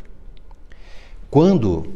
[1.33, 1.87] Quando,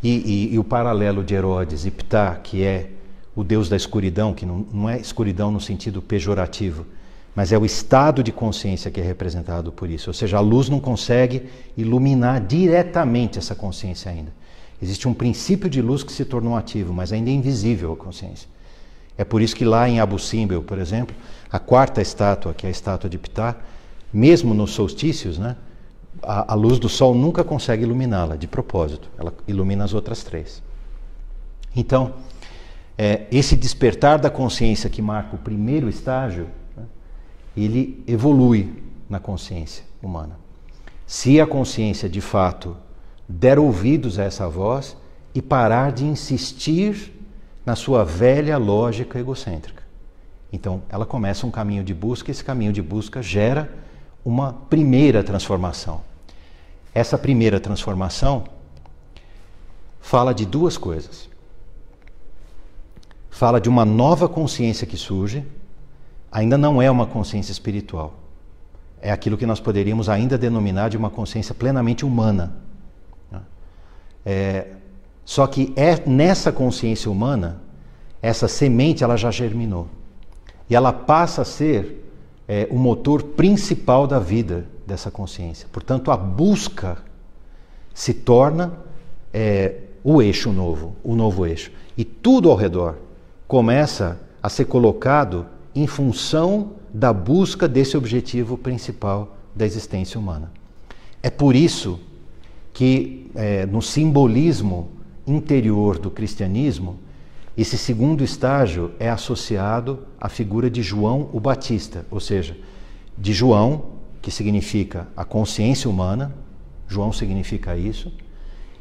[0.00, 2.90] e, e, e o paralelo de Herodes e Ptah, que é
[3.34, 6.86] o deus da escuridão, que não, não é escuridão no sentido pejorativo,
[7.34, 10.10] mas é o estado de consciência que é representado por isso.
[10.10, 11.42] Ou seja, a luz não consegue
[11.76, 14.32] iluminar diretamente essa consciência ainda.
[14.80, 18.48] Existe um princípio de luz que se tornou ativo, mas ainda é invisível à consciência.
[19.18, 21.16] É por isso que lá em Abu Simbel, por exemplo,
[21.50, 23.56] a quarta estátua, que é a estátua de Ptah,
[24.12, 25.56] mesmo nos solstícios, né,
[26.22, 29.08] a, a luz do sol nunca consegue iluminá-la de propósito.
[29.18, 30.62] Ela ilumina as outras três.
[31.74, 32.14] Então,
[32.96, 36.84] é, esse despertar da consciência que marca o primeiro estágio, né,
[37.56, 40.38] ele evolui na consciência humana.
[41.06, 42.76] Se a consciência de fato
[43.28, 44.96] der ouvidos a essa voz
[45.34, 47.12] e parar de insistir
[47.64, 49.82] na sua velha lógica egocêntrica.
[50.52, 53.72] Então, ela começa um caminho de busca, esse caminho de busca gera
[54.24, 56.00] uma primeira transformação.
[56.94, 58.44] Essa primeira transformação
[60.00, 61.28] fala de duas coisas.
[63.30, 65.44] Fala de uma nova consciência que surge,
[66.30, 68.14] ainda não é uma consciência espiritual.
[69.00, 72.56] É aquilo que nós poderíamos ainda denominar de uma consciência plenamente humana.
[74.24, 74.68] É,
[75.24, 77.60] só que é nessa consciência humana,
[78.22, 79.88] essa semente ela já germinou.
[80.68, 82.03] E ela passa a ser
[82.48, 85.66] é, o motor principal da vida dessa consciência.
[85.72, 86.98] Portanto, a busca
[87.94, 88.72] se torna
[89.32, 91.70] é, o eixo novo, o novo eixo.
[91.96, 92.96] E tudo ao redor
[93.48, 100.52] começa a ser colocado em função da busca desse objetivo principal da existência humana.
[101.22, 101.98] É por isso
[102.72, 104.90] que é, no simbolismo
[105.26, 106.98] interior do cristianismo,
[107.56, 112.56] esse segundo estágio é associado à figura de João o Batista, ou seja,
[113.16, 113.84] de João,
[114.20, 116.34] que significa a consciência humana,
[116.88, 118.12] João significa isso,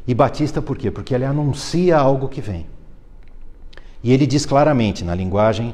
[0.07, 0.89] e Batista por quê?
[0.89, 2.65] Porque ele anuncia algo que vem.
[4.03, 5.73] E ele diz claramente, na linguagem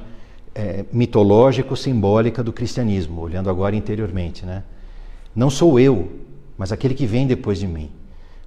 [0.53, 4.63] é, mitológico-simbólica do cristianismo, olhando agora interiormente, né?
[5.35, 6.09] Não sou eu,
[6.57, 7.89] mas aquele que vem depois de mim.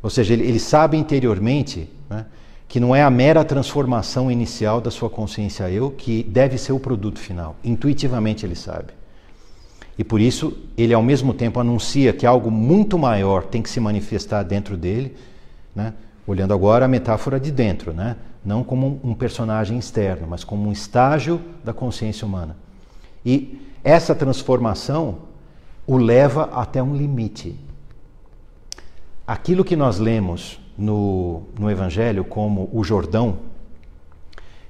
[0.03, 2.27] Ou seja, ele, ele sabe interiormente né,
[2.73, 6.81] que não é a mera transformação inicial da sua consciência eu que deve ser o
[6.81, 7.55] produto final.
[7.63, 8.95] Intuitivamente ele sabe.
[9.99, 13.79] E por isso ele ao mesmo tempo anuncia que algo muito maior tem que se
[13.79, 15.15] manifestar dentro dele,
[15.77, 15.93] né?
[16.27, 18.17] olhando agora a metáfora de dentro, né?
[18.43, 22.57] não como um personagem externo, mas como um estágio da consciência humana.
[23.23, 25.19] E essa transformação
[25.87, 27.55] o leva até um limite.
[29.27, 33.39] Aquilo que nós lemos no, no Evangelho como o Jordão,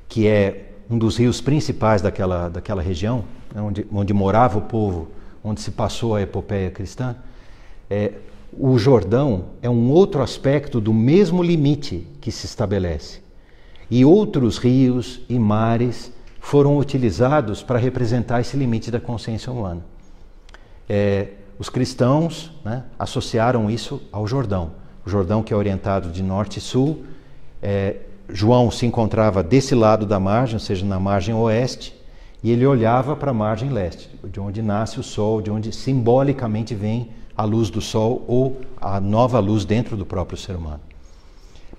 [0.09, 5.09] que é um dos rios principais daquela, daquela região, né, onde, onde morava o povo,
[5.43, 7.17] onde se passou a epopeia cristã,
[7.89, 8.13] é,
[8.57, 13.21] o Jordão é um outro aspecto do mesmo limite que se estabelece.
[13.91, 19.83] E outros rios e mares foram utilizados para representar esse limite da consciência humana.
[20.89, 24.73] É, os cristãos né, associaram isso ao Jordão.
[25.05, 27.05] O Jordão que é orientado de norte e sul.
[27.63, 27.97] É,
[28.29, 31.95] João se encontrava desse lado da margem, ou seja, na margem oeste,
[32.43, 36.75] e ele olhava para a margem leste, de onde nasce o sol, de onde simbolicamente
[36.75, 40.81] vem a luz do sol ou a nova luz dentro do próprio ser humano.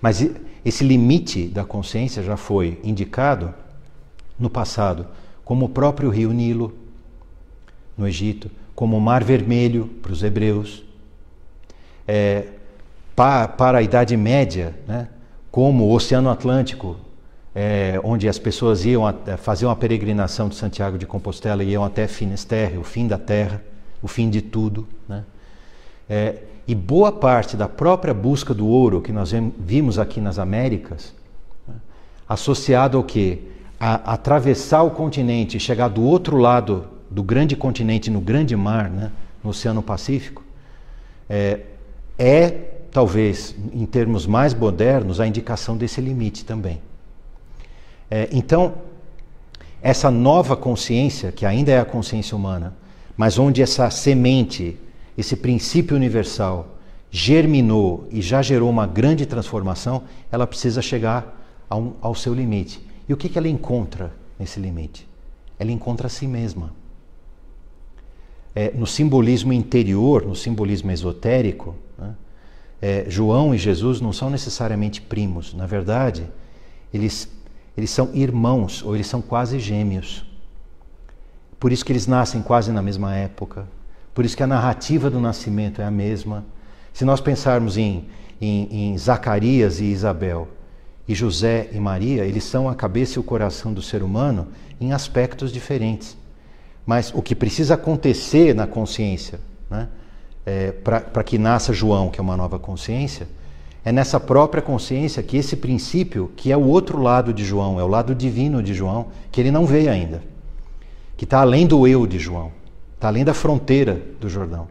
[0.01, 0.25] Mas
[0.63, 3.53] esse limite da consciência já foi indicado
[4.37, 5.07] no passado,
[5.43, 6.73] como o próprio rio Nilo,
[7.97, 10.83] no Egito, como o Mar Vermelho para os hebreus,
[12.07, 12.47] é,
[13.15, 15.07] para, a Idade Média, né,
[15.51, 16.97] como o Oceano Atlântico,
[17.53, 21.83] é, onde as pessoas iam a, faziam a peregrinação de Santiago de Compostela e iam
[21.83, 23.61] até Finisterre, o fim da terra,
[24.01, 24.87] o fim de tudo.
[25.07, 25.23] Né?
[26.09, 26.35] É,
[26.67, 31.13] e boa parte da própria busca do ouro que nós vimos aqui nas Américas,
[31.67, 31.75] né,
[32.27, 33.51] associado ao que?
[33.79, 39.11] A, atravessar o continente chegar do outro lado do grande continente no grande mar, né,
[39.43, 40.41] no Oceano Pacífico,
[41.29, 41.59] é,
[42.17, 46.79] é talvez, em termos mais modernos, a indicação desse limite também.
[48.09, 48.75] É, então,
[49.81, 52.75] essa nova consciência, que ainda é a consciência humana,
[53.17, 54.77] mas onde essa semente,
[55.17, 56.77] esse princípio universal,
[57.09, 62.79] germinou e já gerou uma grande transformação, ela precisa chegar um, ao seu limite.
[63.09, 65.07] E o que, que ela encontra nesse limite?
[65.59, 66.71] Ela encontra a si mesma
[68.55, 71.75] é, no simbolismo interior, no simbolismo esotérico,
[72.83, 75.53] é, João e Jesus não são necessariamente primos.
[75.53, 76.29] Na verdade,
[76.93, 77.29] eles,
[77.77, 80.25] eles são irmãos ou eles são quase gêmeos.
[81.57, 83.65] Por isso que eles nascem quase na mesma época.
[84.13, 86.43] Por isso que a narrativa do nascimento é a mesma.
[86.91, 88.09] Se nós pensarmos em,
[88.41, 90.49] em, em Zacarias e Isabel,
[91.07, 94.91] e José e Maria, eles são a cabeça e o coração do ser humano em
[94.91, 96.17] aspectos diferentes.
[96.85, 99.87] Mas o que precisa acontecer na consciência, né,
[100.45, 103.27] é, para que nasça João, que é uma nova consciência,
[103.85, 107.83] é nessa própria consciência que esse princípio, que é o outro lado de João, é
[107.83, 110.23] o lado divino de João, que ele não vê ainda,
[111.17, 112.51] que está além do eu de João,
[112.95, 114.67] está além da fronteira do Jordão,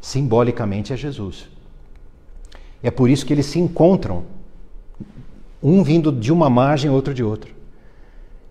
[0.00, 1.48] simbolicamente é Jesus.
[2.82, 4.24] É por isso que eles se encontram,
[5.62, 7.50] um vindo de uma margem, outro de outra.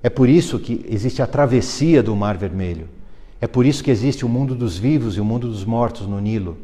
[0.02, 2.88] É por isso que existe a travessia do Mar Vermelho.
[3.42, 6.20] É por isso que existe o mundo dos vivos e o mundo dos mortos no
[6.20, 6.58] Nilo.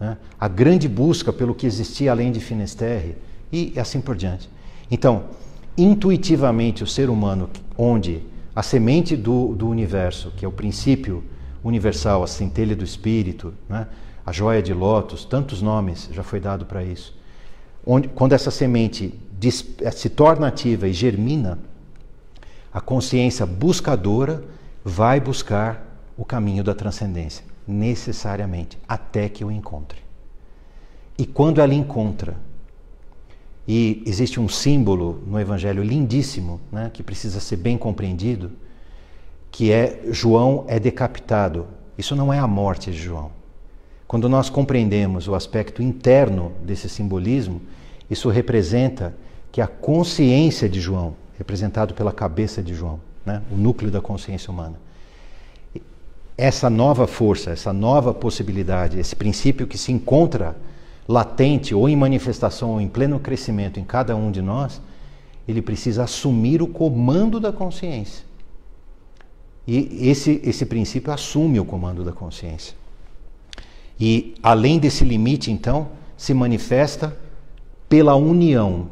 [0.00, 0.16] Né?
[0.40, 3.16] A grande busca pelo que existia além de Finisterre
[3.52, 4.48] e assim por diante.
[4.90, 5.24] Então,
[5.76, 8.22] intuitivamente, o ser humano, onde
[8.54, 11.22] a semente do, do universo, que é o princípio
[11.62, 13.86] universal, a centelha do espírito, né?
[14.24, 17.14] a joia de lótus, tantos nomes já foi dado para isso.
[17.86, 19.12] Onde, quando essa semente
[19.92, 21.58] se torna ativa e germina,
[22.72, 24.42] a consciência buscadora
[24.82, 29.98] vai buscar o caminho da transcendência, necessariamente, até que o encontre.
[31.16, 32.36] E quando ela encontra,
[33.66, 38.52] e existe um símbolo no Evangelho lindíssimo, né, que precisa ser bem compreendido,
[39.50, 41.66] que é João é decapitado.
[41.96, 43.30] Isso não é a morte de João.
[44.06, 47.62] Quando nós compreendemos o aspecto interno desse simbolismo,
[48.10, 49.14] isso representa
[49.50, 53.42] que a consciência de João, representado pela cabeça de João, né?
[53.50, 54.74] o núcleo da consciência humana.
[56.36, 60.56] Essa nova força, essa nova possibilidade, esse princípio que se encontra
[61.06, 64.80] latente ou em manifestação ou em pleno crescimento em cada um de nós,
[65.46, 68.24] ele precisa assumir o comando da consciência.
[69.66, 72.74] E esse, esse princípio assume o comando da consciência.
[73.98, 77.16] E além desse limite, então, se manifesta
[77.88, 78.88] pela união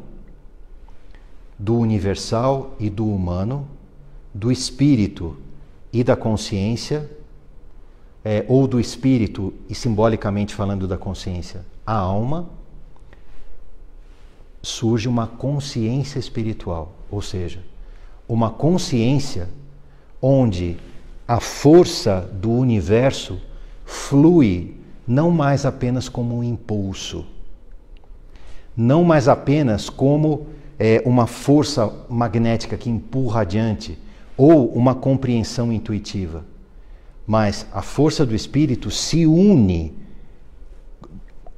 [1.59, 3.67] do universal e do humano,
[4.33, 5.37] do espírito
[5.91, 7.09] e da consciência,
[8.23, 12.49] é, ou do espírito e simbolicamente falando da consciência, a alma,
[14.61, 17.59] surge uma consciência espiritual, ou seja,
[18.27, 19.49] uma consciência
[20.21, 20.77] onde
[21.27, 23.39] a força do universo
[23.85, 27.25] flui não mais apenas como um impulso,
[28.75, 30.47] não mais apenas como
[30.79, 33.97] é, uma força magnética que empurra adiante
[34.37, 36.45] ou uma compreensão intuitiva,
[37.25, 39.93] mas a força do espírito se une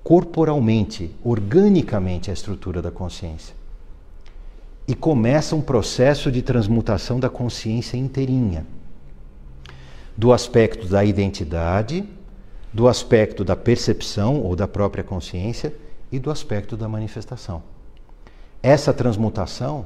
[0.03, 3.55] corporalmente, organicamente à estrutura da consciência.
[4.87, 8.67] E começa um processo de transmutação da consciência inteirinha,
[10.15, 12.07] do aspecto da identidade,
[12.71, 15.73] do aspecto da percepção ou da própria consciência
[16.11, 17.63] e do aspecto da manifestação.
[18.61, 19.85] Essa transmutação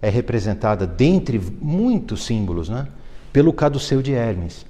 [0.00, 2.88] é representada, dentre muitos símbolos, né,
[3.32, 4.64] pelo caduceu de Hermes.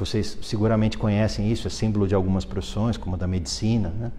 [0.00, 3.90] Vocês seguramente conhecem isso, é símbolo de algumas profissões, como a da medicina.
[3.90, 4.10] Né?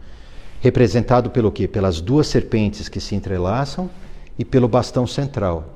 [0.60, 1.68] Representado pelo quê?
[1.68, 3.90] Pelas duas serpentes que se entrelaçam
[4.38, 5.74] e pelo bastão central,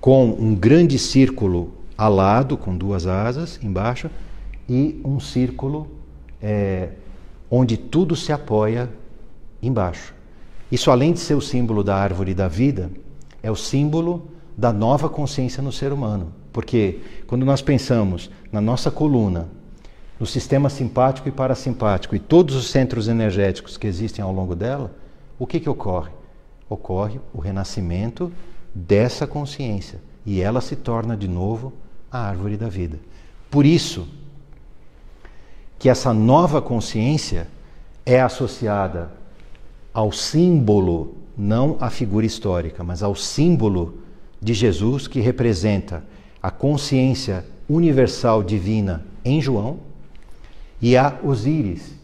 [0.00, 4.08] com um grande círculo alado, com duas asas embaixo,
[4.68, 5.88] e um círculo
[6.40, 6.90] é,
[7.50, 8.88] onde tudo se apoia
[9.60, 10.14] embaixo.
[10.70, 12.88] Isso, além de ser o símbolo da árvore da vida,
[13.42, 16.43] é o símbolo da nova consciência no ser humano.
[16.54, 19.48] Porque quando nós pensamos na nossa coluna,
[20.20, 24.94] no sistema simpático e parasimpático e todos os centros energéticos que existem ao longo dela,
[25.36, 26.12] o que, que ocorre?
[26.70, 28.32] Ocorre o renascimento
[28.72, 31.72] dessa consciência e ela se torna de novo
[32.08, 33.00] a árvore da vida.
[33.50, 34.06] Por isso
[35.76, 37.48] que essa nova consciência
[38.06, 39.10] é associada
[39.92, 43.98] ao símbolo, não à figura histórica, mas ao símbolo
[44.40, 46.04] de Jesus que representa
[46.44, 49.78] a consciência universal divina em João,
[50.78, 51.94] e a Osíris,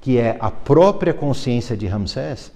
[0.00, 2.52] que é a própria consciência de Ramsés,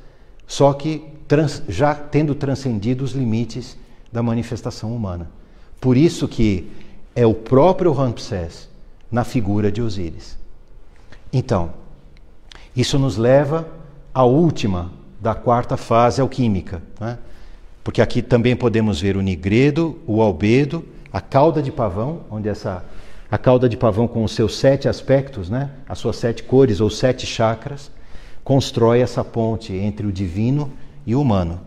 [0.46, 3.76] só que trans, já tendo transcendido os limites
[4.12, 5.28] da manifestação humana.
[5.80, 6.70] Por isso que
[7.12, 8.68] é o próprio Ramsés
[9.10, 10.38] na figura de Osíris.
[11.32, 11.72] Então,
[12.76, 13.66] isso nos leva
[14.14, 17.18] à última da quarta fase alquímica, né?
[17.82, 22.84] porque aqui também podemos ver o nigredo, o albedo a cauda de pavão, onde essa
[23.30, 26.90] a cauda de pavão com os seus sete aspectos, né, as suas sete cores ou
[26.90, 27.90] sete chakras,
[28.44, 30.70] constrói essa ponte entre o divino
[31.06, 31.58] e o humano.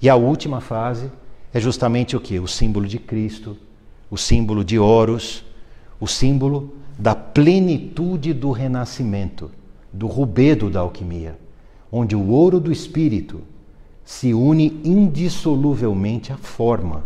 [0.00, 1.10] E a última fase
[1.52, 2.38] é justamente o que?
[2.38, 3.54] O símbolo de Cristo,
[4.10, 5.44] o símbolo de Horus,
[6.00, 9.50] o símbolo da plenitude do renascimento,
[9.92, 11.38] do rubedo da alquimia,
[11.92, 13.42] onde o ouro do espírito
[14.06, 17.04] se une indissoluvelmente à forma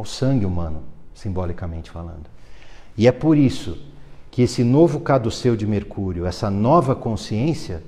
[0.00, 0.82] ao sangue humano,
[1.14, 2.28] simbolicamente falando.
[2.96, 3.78] E é por isso
[4.30, 7.82] que esse novo caduceu de Mercúrio, essa nova consciência,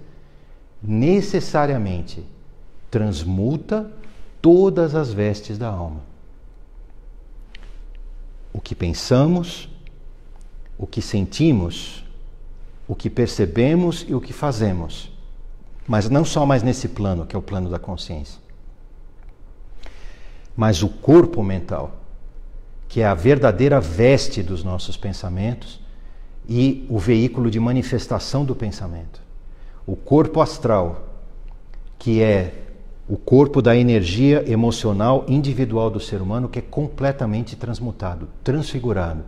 [0.83, 2.25] necessariamente
[2.91, 3.91] transmuta
[4.43, 6.03] todas as vestes da alma.
[8.53, 9.69] O que pensamos,
[10.77, 12.05] o que sentimos,
[12.87, 15.11] o que percebemos e o que fazemos.
[15.89, 18.43] Mas não só mais nesse plano, que é o plano da consciência
[20.57, 22.02] mas o corpo mental,
[22.93, 25.81] que é a verdadeira veste dos nossos pensamentos
[26.47, 29.19] e o veículo de manifestação do pensamento.
[29.87, 31.03] O corpo astral,
[31.99, 32.53] que é
[33.09, 39.25] o corpo da energia emocional individual do ser humano, que é completamente transmutado, transfigurado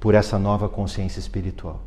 [0.00, 1.82] por essa nova consciência espiritual.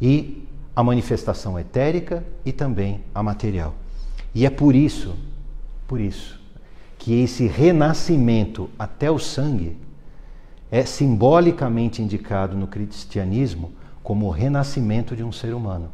[0.00, 3.74] E a manifestação etérica e também a material.
[4.32, 5.16] E é por isso,
[5.88, 6.40] por isso,
[7.00, 9.89] que esse renascimento até o sangue
[10.70, 15.90] é simbolicamente indicado no cristianismo como o renascimento de um ser humano.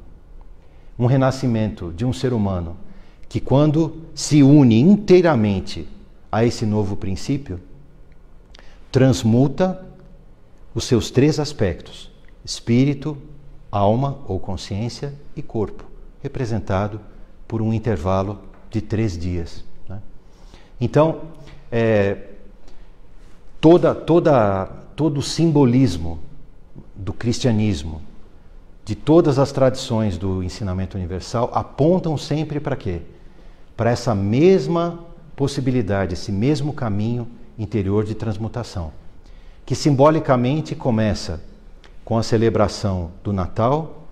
[0.98, 2.76] Um renascimento de um ser humano
[3.28, 5.88] que, quando se une inteiramente
[6.30, 7.60] a esse novo princípio,
[8.92, 9.84] transmuta
[10.74, 12.10] os seus três aspectos:
[12.44, 13.16] espírito,
[13.70, 15.84] alma ou consciência e corpo,
[16.22, 17.00] representado
[17.46, 19.64] por um intervalo de três dias.
[20.80, 21.22] Então,
[21.72, 22.35] é,
[23.60, 26.18] toda, toda, todo o simbolismo
[26.94, 28.02] do cristianismo,
[28.84, 33.02] de todas as tradições do ensinamento universal, apontam sempre para quê?
[33.76, 35.00] Para essa mesma
[35.34, 37.28] possibilidade, esse mesmo caminho
[37.58, 38.92] interior de transmutação,
[39.64, 41.42] que simbolicamente começa
[42.04, 44.06] com a celebração do Natal,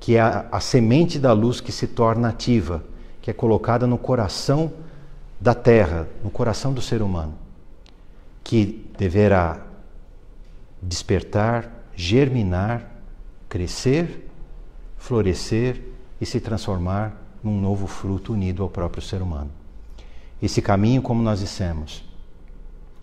[0.00, 2.82] que é a, a semente da luz que se torna ativa,
[3.20, 4.72] que é colocada no coração
[5.40, 7.34] da terra, no coração do ser humano,
[8.48, 9.60] que deverá
[10.80, 12.90] despertar, germinar,
[13.46, 14.26] crescer,
[14.96, 15.82] florescer
[16.18, 19.50] e se transformar num novo fruto unido ao próprio ser humano.
[20.40, 22.02] Esse caminho, como nós dissemos,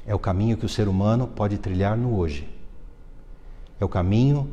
[0.03, 2.49] é o caminho que o ser humano pode trilhar no hoje.
[3.79, 4.49] É o caminho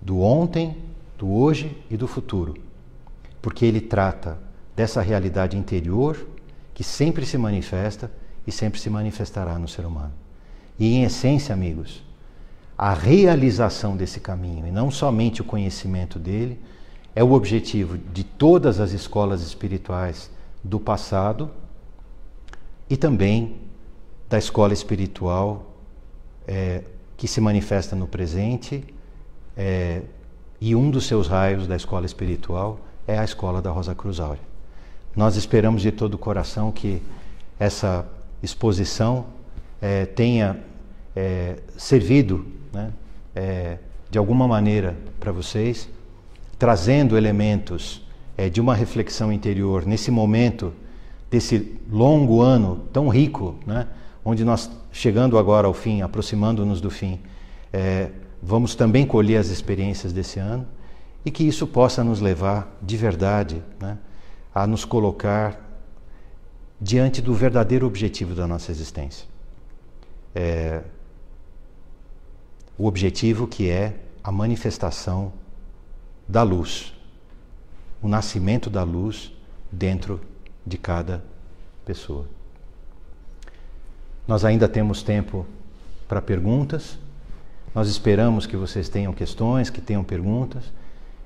[0.00, 0.76] do ontem,
[1.18, 2.54] do hoje e do futuro.
[3.42, 4.38] Porque ele trata
[4.76, 6.24] dessa realidade interior
[6.72, 8.08] que sempre se manifesta
[8.48, 10.14] e sempre se manifestará no ser humano.
[10.78, 12.02] E em essência, amigos,
[12.78, 16.58] a realização desse caminho e não somente o conhecimento dele
[17.14, 20.30] é o objetivo de todas as escolas espirituais
[20.64, 21.50] do passado
[22.88, 23.56] e também
[24.30, 25.74] da escola espiritual
[26.46, 26.84] é,
[27.18, 28.82] que se manifesta no presente,
[29.56, 30.00] é,
[30.58, 34.42] e um dos seus raios da escola espiritual é a escola da Rosa Cruz Áurea.
[35.14, 37.02] Nós esperamos de todo o coração que
[37.58, 38.06] essa
[38.42, 39.26] exposição
[39.80, 40.58] é, tenha
[41.14, 42.92] é, servido né,
[43.34, 43.78] é,
[44.10, 45.88] de alguma maneira para vocês,
[46.58, 48.06] trazendo elementos
[48.52, 50.72] de uma reflexão interior nesse momento
[51.28, 53.88] desse longo ano tão rico, né,
[54.24, 57.18] onde nós, chegando agora ao fim, aproximando-nos do fim,
[58.40, 60.64] vamos também colher as experiências desse ano
[61.24, 63.98] e que isso possa nos levar de verdade né,
[64.54, 65.67] a nos colocar
[66.80, 69.26] diante do verdadeiro objetivo da nossa existência.
[70.34, 70.82] É,
[72.76, 75.32] o objetivo que é a manifestação
[76.28, 76.94] da luz,
[78.00, 79.32] o nascimento da luz
[79.72, 80.20] dentro
[80.64, 81.24] de cada
[81.84, 82.26] pessoa.
[84.26, 85.46] Nós ainda temos tempo
[86.06, 86.98] para perguntas.
[87.74, 90.64] Nós esperamos que vocês tenham questões, que tenham perguntas.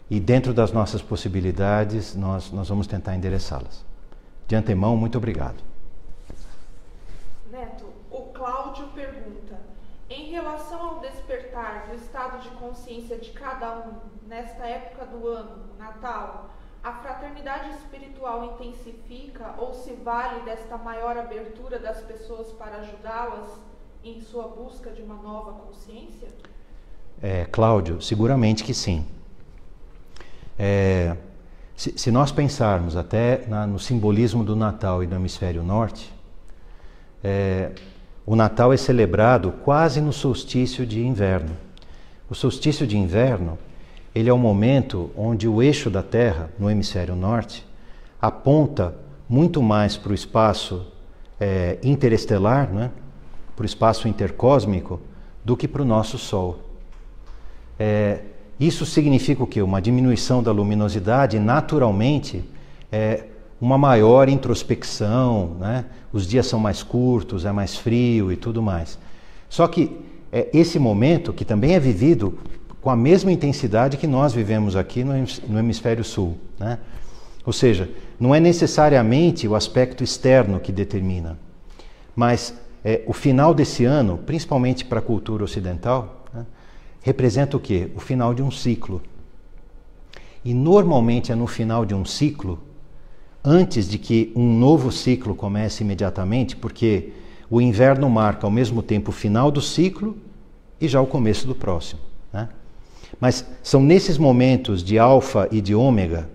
[0.09, 3.84] E dentro das nossas possibilidades, nós, nós vamos tentar endereçá-las.
[4.47, 5.62] De antemão, muito obrigado.
[7.51, 9.61] Neto, o Cláudio pergunta:
[10.09, 13.95] em relação ao despertar do estado de consciência de cada um
[14.26, 16.51] nesta época do ano, Natal,
[16.82, 23.61] a fraternidade espiritual intensifica ou se vale desta maior abertura das pessoas para ajudá-las
[24.05, 26.28] em sua busca de uma nova consciência?
[27.22, 29.07] É, Cláudio, seguramente que sim.
[30.59, 31.16] É,
[31.76, 36.12] se, se, nós pensarmos até na, no simbolismo do Natal e do hemisfério norte,
[37.22, 37.70] é,
[38.24, 41.56] o Natal é celebrado quase no solstício de inverno.
[42.30, 43.58] O solstício de inverno
[44.14, 47.66] ele é o momento onde o eixo da Terra, no hemisfério norte,
[48.20, 48.94] aponta
[49.28, 50.86] muito mais para o espaço
[51.40, 52.90] é, interestelar, né?
[53.56, 55.00] para o espaço intercósmico,
[55.44, 56.60] do que para o nosso Sol.
[57.78, 58.20] É,
[58.66, 59.62] isso significa o quê?
[59.62, 62.44] Uma diminuição da luminosidade, naturalmente,
[62.90, 63.24] é,
[63.60, 65.84] uma maior introspecção, né?
[66.12, 68.98] os dias são mais curtos, é mais frio e tudo mais.
[69.48, 69.96] Só que
[70.30, 72.38] é, esse momento, que também é vivido
[72.80, 76.36] com a mesma intensidade que nós vivemos aqui no hemisfério sul.
[76.58, 76.78] Né?
[77.46, 77.88] Ou seja,
[78.18, 81.38] não é necessariamente o aspecto externo que determina,
[82.14, 82.54] mas
[82.84, 86.21] é, o final desse ano, principalmente para a cultura ocidental,
[87.03, 87.90] representa o quê?
[87.94, 89.03] O final de um ciclo.
[90.44, 92.59] E normalmente é no final de um ciclo,
[93.44, 97.12] antes de que um novo ciclo comece imediatamente, porque
[97.50, 100.16] o inverno marca ao mesmo tempo o final do ciclo
[100.80, 102.00] e já o começo do próximo.
[102.32, 102.48] Né?
[103.20, 106.28] Mas são nesses momentos de alfa e de ômega,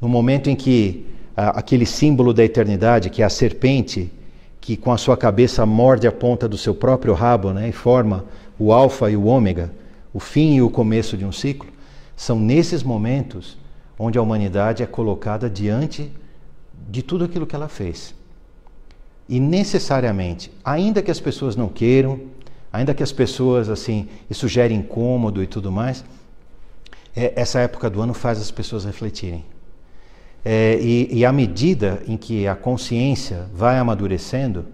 [0.00, 1.06] no momento em que
[1.36, 4.10] ah, aquele símbolo da eternidade, que é a serpente,
[4.60, 8.24] que com a sua cabeça morde a ponta do seu próprio rabo né, e forma
[8.58, 9.72] o alfa e o ômega,
[10.12, 11.68] o fim e o começo de um ciclo,
[12.16, 13.58] são nesses momentos
[13.98, 16.10] onde a humanidade é colocada diante
[16.88, 18.14] de tudo aquilo que ela fez.
[19.28, 22.20] E necessariamente, ainda que as pessoas não queiram,
[22.72, 26.04] ainda que as pessoas assim isso gere incômodo e tudo mais,
[27.16, 29.44] é, essa época do ano faz as pessoas refletirem.
[30.44, 34.66] É, e, e à medida em que a consciência vai amadurecendo,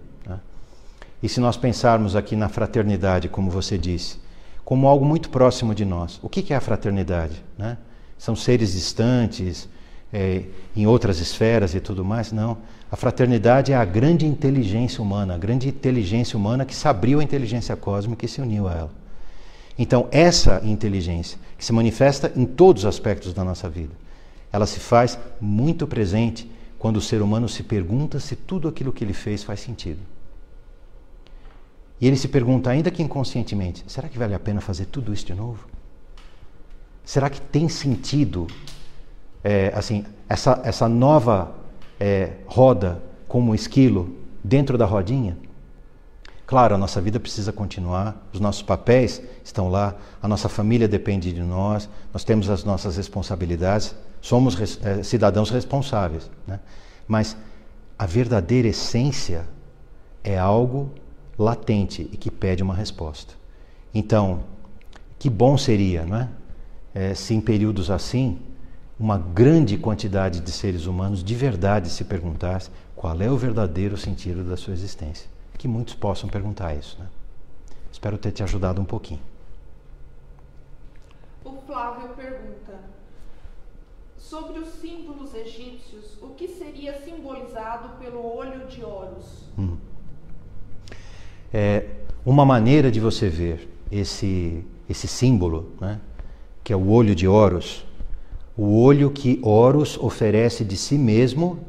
[1.21, 4.17] e se nós pensarmos aqui na fraternidade, como você disse,
[4.65, 7.43] como algo muito próximo de nós, o que, é a fraternidade?
[7.57, 7.77] Né?
[8.17, 9.67] São seres distantes,
[10.13, 10.43] é,
[10.75, 12.31] em outras esferas e tudo mais?
[12.31, 12.57] Não.
[12.91, 17.23] A fraternidade é a grande inteligência humana, a grande inteligência humana que se abriu à
[17.23, 18.91] inteligência cósmica e se uniu a ela.
[19.77, 23.93] Então, essa inteligência, que se manifesta em todos os aspectos da nossa vida,
[24.51, 29.03] ela se faz muito presente quando o ser humano se pergunta se tudo aquilo que
[29.03, 29.99] ele fez faz sentido.
[32.01, 35.25] E ele se pergunta, ainda que inconscientemente: será que vale a pena fazer tudo isso
[35.27, 35.67] de novo?
[37.05, 38.47] Será que tem sentido,
[39.43, 41.55] é, assim, essa, essa nova
[41.99, 45.37] é, roda como esquilo dentro da rodinha?
[46.47, 51.31] Claro, a nossa vida precisa continuar, os nossos papéis estão lá, a nossa família depende
[51.31, 56.29] de nós, nós temos as nossas responsabilidades, somos é, cidadãos responsáveis.
[56.45, 56.59] Né?
[57.07, 57.37] Mas
[57.97, 59.45] a verdadeira essência
[60.23, 60.91] é algo
[61.41, 63.33] latente e que pede uma resposta.
[63.93, 64.43] Então,
[65.19, 66.29] que bom seria, não é?
[66.93, 68.39] é se em períodos assim,
[68.99, 74.43] uma grande quantidade de seres humanos de verdade se perguntasse qual é o verdadeiro sentido
[74.43, 75.31] da sua existência
[75.61, 76.97] que muitos possam perguntar isso.
[76.99, 77.07] Né?
[77.91, 79.21] Espero ter te ajudado um pouquinho.
[81.45, 82.79] O Flávio pergunta:
[84.17, 89.43] Sobre os símbolos egípcios, o que seria simbolizado pelo olho de Horus?
[89.55, 89.77] Hum.
[91.53, 91.85] É
[92.25, 95.99] uma maneira de você ver esse, esse símbolo, né,
[96.63, 97.85] que é o olho de Horus,
[98.57, 101.59] o olho que Horus oferece de si mesmo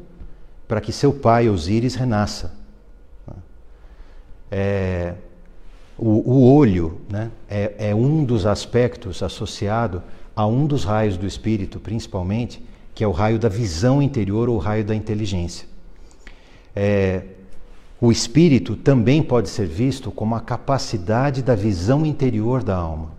[0.67, 2.53] para que seu pai Osíris renasça.
[4.51, 5.15] É,
[5.97, 10.03] o, o, olho né, é, é, um dos aspectos associado
[10.35, 12.63] a um dos raios do espírito, principalmente,
[12.93, 15.67] que é o raio da visão interior ou o raio da inteligência.
[16.75, 17.23] É,
[18.03, 23.13] o espírito também pode ser visto como a capacidade da visão interior da alma.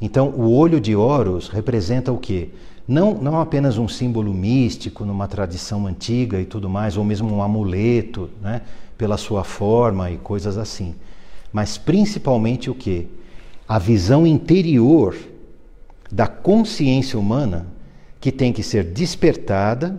[0.00, 2.50] Então, o olho de Horus representa o quê?
[2.86, 7.42] Não, não apenas um símbolo místico numa tradição antiga e tudo mais, ou mesmo um
[7.42, 8.62] amuleto, né?
[8.96, 10.94] pela sua forma e coisas assim.
[11.52, 13.08] Mas principalmente o que?
[13.66, 15.16] A visão interior
[16.12, 17.66] da consciência humana
[18.20, 19.96] que tem que ser despertada,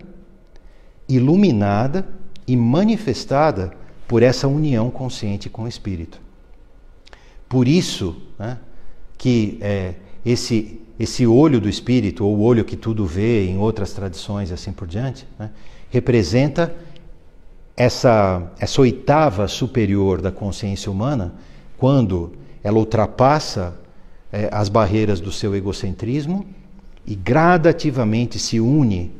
[1.10, 2.08] iluminada
[2.48, 3.74] e manifestada
[4.08, 6.20] por essa união consciente com o Espírito.
[7.50, 8.58] Por isso né,
[9.18, 9.96] que é,
[10.26, 14.54] esse, esse olho do Espírito, ou o olho que tudo vê em outras tradições e
[14.54, 15.50] assim por diante, né,
[15.90, 16.74] representa
[17.76, 21.36] essa, essa oitava superior da consciência humana,
[21.78, 22.34] quando
[22.64, 23.76] ela ultrapassa
[24.32, 26.46] é, as barreiras do seu egocentrismo
[27.06, 29.14] e gradativamente se une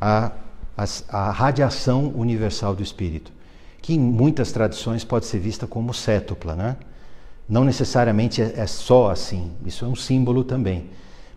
[0.00, 0.32] à,
[0.76, 3.32] à, à radiação universal do espírito,
[3.82, 6.76] que em muitas tradições pode ser vista como cétupla, né?
[7.48, 10.86] Não necessariamente é, é só assim, isso é um símbolo também.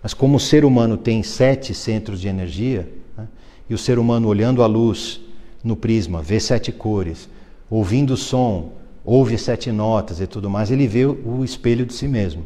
[0.02, 2.88] Mas como o ser humano tem sete centros de energia,
[3.18, 3.28] né?
[3.68, 5.20] e o ser humano olhando a luz
[5.64, 7.28] no prisma, vê sete cores,
[7.68, 8.74] ouvindo o som,
[9.04, 12.46] ouve sete notas e tudo mais, ele vê o espelho de si mesmo.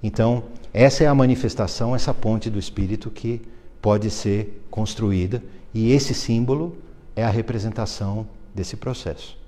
[0.00, 3.42] Então, essa é a manifestação, essa ponte do espírito que
[3.80, 5.42] pode ser construída,
[5.74, 6.76] e esse símbolo
[7.16, 9.38] é a representação desse processo.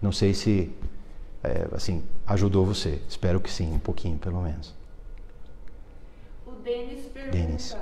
[0.00, 0.72] Não sei se
[1.42, 3.00] é, assim ajudou você.
[3.08, 4.74] Espero que sim, um pouquinho pelo menos.
[6.46, 7.36] O Denis pergunta.
[7.36, 7.76] Dennis.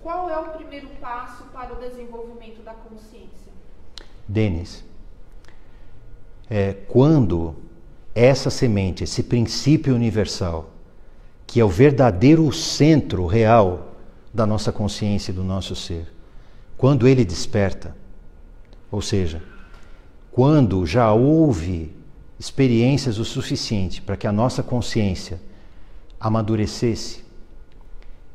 [0.00, 3.52] Qual é o primeiro passo para o desenvolvimento da consciência?
[4.26, 4.84] Denis,
[6.48, 7.56] é, quando
[8.14, 10.70] essa semente, esse princípio universal,
[11.46, 13.94] que é o verdadeiro centro real
[14.32, 16.12] da nossa consciência e do nosso ser,
[16.76, 17.96] quando ele desperta,
[18.90, 19.42] ou seja,
[20.30, 21.94] quando já houve
[22.38, 25.40] experiências o suficiente para que a nossa consciência
[26.20, 27.28] amadurecesse,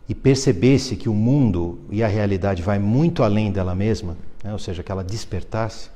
[0.08, 4.52] e percebesse que o mundo e a realidade vai muito além dela mesma, né?
[4.52, 5.90] ou seja, que ela despertasse,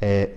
[0.00, 0.30] é,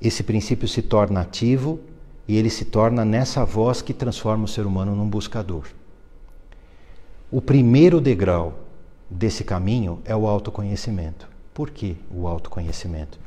[0.00, 1.80] esse princípio se torna ativo
[2.28, 5.64] e ele se torna nessa voz que transforma o ser humano num buscador.
[7.30, 8.58] O primeiro degrau
[9.08, 11.31] desse caminho é o autoconhecimento.
[11.54, 13.18] Por que o autoconhecimento?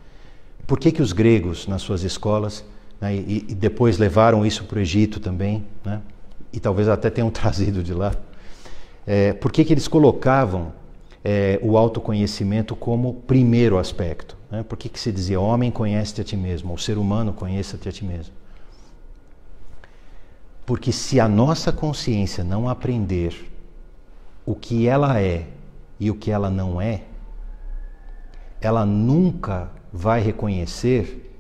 [0.66, 2.66] Por que, que os gregos, nas suas escolas,
[3.00, 6.02] né, e, e, depois levaram isso para o Egito também, né,
[6.52, 8.16] e talvez até tenham trazido de lá,
[9.06, 10.74] é, por que, que eles colocavam
[11.24, 14.36] é, o autoconhecimento como primeiro aspecto?
[14.50, 14.64] Né?
[14.64, 17.92] Por que, que se dizia homem conhece-te a ti mesmo, ou ser humano conheça-te a
[17.92, 18.34] ti mesmo?
[20.66, 23.52] Porque se a nossa consciência não aprender
[24.46, 25.46] o que ela é
[26.00, 27.02] e o que ela não é,
[28.66, 31.32] ela nunca vai reconhecer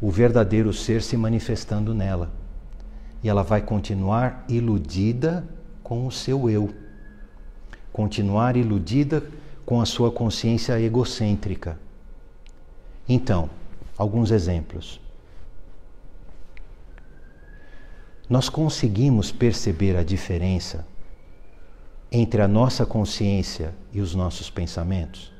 [0.00, 2.32] o verdadeiro ser se manifestando nela.
[3.22, 5.46] E ela vai continuar iludida
[5.80, 6.74] com o seu eu.
[7.92, 9.22] Continuar iludida
[9.64, 11.78] com a sua consciência egocêntrica.
[13.08, 13.48] Então,
[13.96, 15.00] alguns exemplos.
[18.28, 20.84] Nós conseguimos perceber a diferença
[22.10, 25.38] entre a nossa consciência e os nossos pensamentos?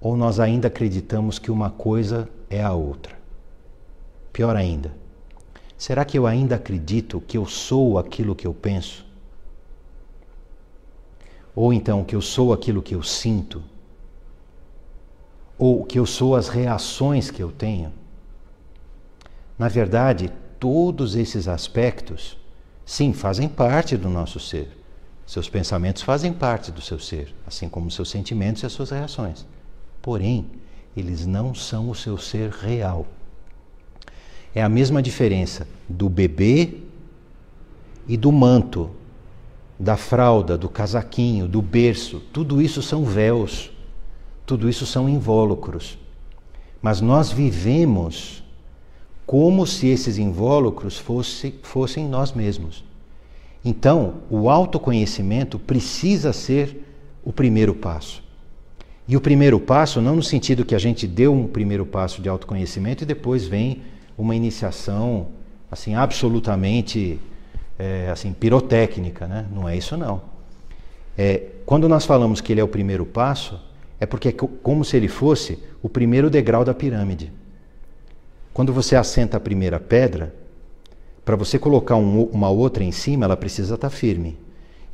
[0.00, 3.16] Ou nós ainda acreditamos que uma coisa é a outra?
[4.32, 4.92] Pior ainda,
[5.76, 9.04] Será que eu ainda acredito que eu sou aquilo que eu penso?
[11.54, 13.62] Ou então que eu sou aquilo que eu sinto?
[15.58, 17.92] Ou que eu sou as reações que eu tenho?
[19.58, 22.38] Na verdade, todos esses aspectos,
[22.84, 24.70] sim, fazem parte do nosso ser.
[25.26, 29.46] Seus pensamentos fazem parte do seu ser, assim como seus sentimentos e as suas reações.
[30.06, 30.46] Porém,
[30.96, 33.08] eles não são o seu ser real.
[34.54, 36.74] É a mesma diferença do bebê
[38.06, 38.88] e do manto,
[39.76, 42.20] da fralda, do casaquinho, do berço.
[42.32, 43.72] Tudo isso são véus,
[44.46, 45.98] tudo isso são invólucros.
[46.80, 48.44] Mas nós vivemos
[49.26, 52.84] como se esses invólucros fosse, fossem nós mesmos.
[53.64, 56.94] Então, o autoconhecimento precisa ser
[57.24, 58.24] o primeiro passo.
[59.08, 62.28] E o primeiro passo, não no sentido que a gente deu um primeiro passo de
[62.28, 63.82] autoconhecimento e depois vem
[64.18, 65.28] uma iniciação
[65.70, 67.20] assim absolutamente
[67.78, 69.46] é, assim pirotécnica, né?
[69.52, 70.22] Não é isso não.
[71.16, 73.60] É, quando nós falamos que ele é o primeiro passo,
[74.00, 77.32] é porque é como se ele fosse o primeiro degrau da pirâmide.
[78.52, 80.34] Quando você assenta a primeira pedra,
[81.24, 84.38] para você colocar um, uma outra em cima, ela precisa estar tá firme.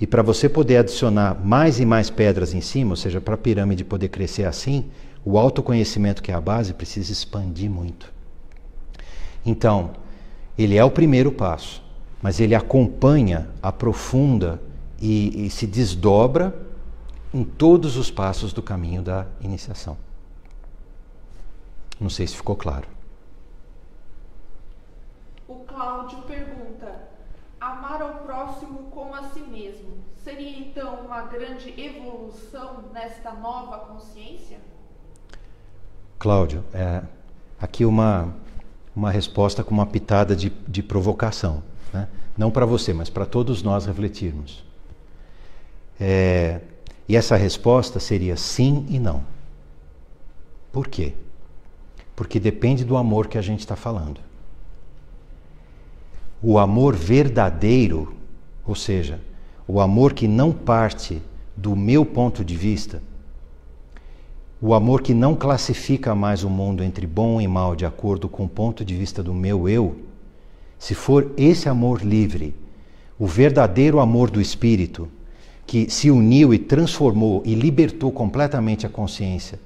[0.03, 3.39] E para você poder adicionar mais e mais pedras em cima, ou seja, para a
[3.39, 4.91] pirâmide poder crescer assim,
[5.25, 8.13] o autoconhecimento que é a base precisa expandir muito.
[9.47, 9.93] Então,
[10.59, 11.85] ele é o primeiro passo,
[12.21, 14.61] mas ele acompanha, aprofunda
[15.01, 16.53] e, e se desdobra
[17.33, 19.97] em todos os passos do caminho da iniciação.
[22.01, 22.89] Não sei se ficou claro.
[25.47, 27.12] O Cláudio pergunta:
[27.71, 34.59] amar ao próximo como a si mesmo seria então uma grande evolução nesta nova consciência?
[36.19, 37.03] Cláudio, é,
[37.61, 38.35] aqui uma
[38.95, 41.63] uma resposta com uma pitada de, de provocação.
[41.93, 42.09] Né?
[42.37, 44.65] Não para você, mas para todos nós refletirmos.
[45.99, 46.61] É,
[47.09, 49.25] e essa resposta seria sim e não.
[50.71, 51.15] Por quê?
[52.15, 54.21] Porque depende do amor que a gente está falando.
[56.43, 58.15] O amor verdadeiro,
[58.67, 59.21] ou seja,
[59.67, 61.23] o amor que não parte
[61.57, 63.01] do meu ponto de vista,
[64.61, 68.45] o amor que não classifica mais o mundo entre bom e mal de acordo com
[68.45, 69.97] o ponto de vista do meu eu,
[70.79, 72.57] se for esse amor livre,
[73.19, 75.09] o verdadeiro amor do Espírito,
[75.65, 79.61] que se uniu e transformou e libertou completamente a consciência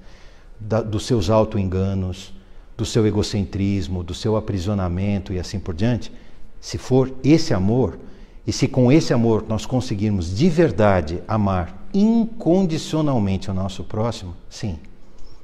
[0.60, 2.34] da, dos seus auto-enganos,
[2.76, 6.12] do seu egocentrismo, do seu aprisionamento e assim por diante,
[6.60, 7.98] se for esse amor,
[8.46, 14.78] e se com esse amor nós conseguirmos de verdade amar incondicionalmente o nosso próximo, sim.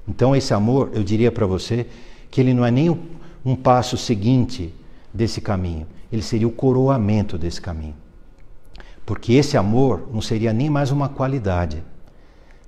[0.07, 1.87] Então, esse amor, eu diria para você
[2.31, 2.97] que ele não é nem
[3.45, 4.73] um passo seguinte
[5.13, 7.95] desse caminho, ele seria o coroamento desse caminho.
[9.05, 11.83] Porque esse amor não seria nem mais uma qualidade,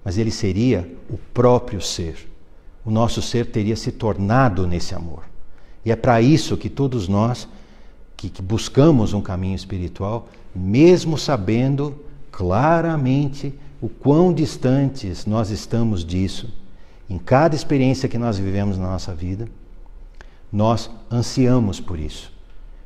[0.04, 2.28] mas ele seria o próprio ser.
[2.84, 5.24] O nosso ser teria se tornado nesse amor.
[5.84, 7.48] E é para isso que todos nós
[8.24, 11.94] que, que buscamos um caminho espiritual, mesmo sabendo
[12.30, 16.52] claramente o quão distantes nós estamos disso,
[17.08, 19.46] em cada experiência que nós vivemos na nossa vida,
[20.50, 22.32] nós ansiamos por isso,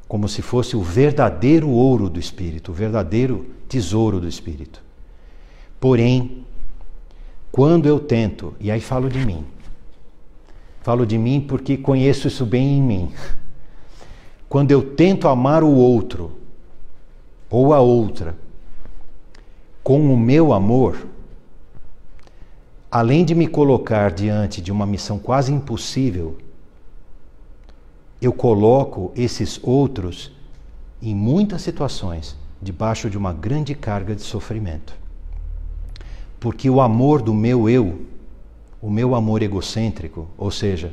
[0.09, 4.82] como se fosse o verdadeiro ouro do Espírito, o verdadeiro tesouro do Espírito.
[5.78, 6.45] Porém,
[7.53, 9.45] quando eu tento, e aí falo de mim,
[10.82, 13.12] falo de mim porque conheço isso bem em mim.
[14.49, 16.32] Quando eu tento amar o outro
[17.51, 18.34] ou a outra
[19.82, 21.07] com o meu amor,
[22.90, 26.36] além de me colocar diante de uma missão quase impossível,
[28.20, 30.32] eu coloco esses outros
[31.01, 34.96] em muitas situações debaixo de uma grande carga de sofrimento.
[36.40, 38.07] Porque o amor do meu eu,
[38.80, 40.92] o meu amor egocêntrico, ou seja,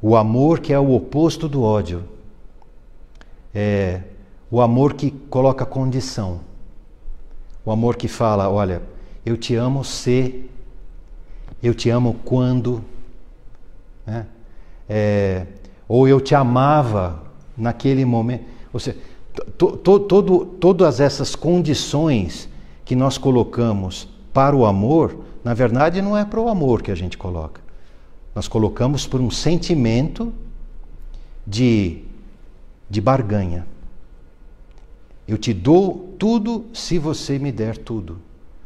[0.00, 2.04] o amor que é o oposto do ódio,
[3.54, 4.02] é
[4.50, 6.40] o amor que coloca condição.
[7.64, 8.82] O amor que fala: olha,
[9.24, 10.48] eu te amo se,
[11.62, 12.82] eu te amo quando,
[14.06, 14.26] né?
[14.88, 15.46] É,
[15.86, 17.22] ou eu te amava
[17.56, 18.44] naquele momento.
[18.72, 18.96] Ou seja,
[19.56, 22.48] to, to, todo, todas essas condições
[22.84, 26.94] que nós colocamos para o amor, na verdade não é para o amor que a
[26.94, 27.60] gente coloca.
[28.34, 30.32] Nós colocamos por um sentimento
[31.46, 32.04] de
[32.88, 33.66] de barganha.
[35.26, 38.18] Eu te dou tudo se você me der tudo.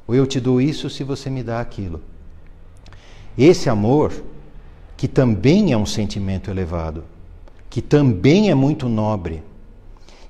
[0.06, 2.00] Ou eu te dou isso se você me dá aquilo.
[3.36, 4.12] Esse amor,
[4.96, 7.04] que também é um sentimento elevado,
[7.68, 9.42] que também é muito nobre,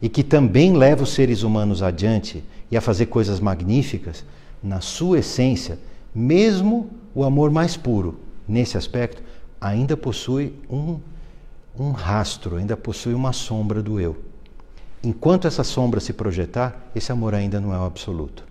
[0.00, 4.24] e que também leva os seres humanos adiante e a fazer coisas magníficas,
[4.62, 5.78] na sua essência,
[6.14, 8.18] mesmo o amor mais puro,
[8.48, 9.22] nesse aspecto,
[9.60, 10.98] ainda possui um,
[11.78, 14.16] um rastro, ainda possui uma sombra do eu.
[15.02, 18.44] Enquanto essa sombra se projetar, esse amor ainda não é o absoluto.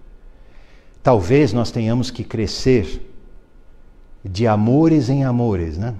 [1.02, 3.08] Talvez nós tenhamos que crescer
[4.24, 5.96] de amores em amores, né?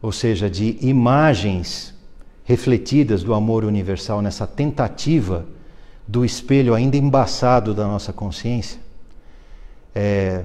[0.00, 1.94] Ou seja, de imagens
[2.44, 5.46] refletidas do amor universal nessa tentativa
[6.08, 8.80] do espelho ainda embaçado da nossa consciência,
[9.94, 10.44] é,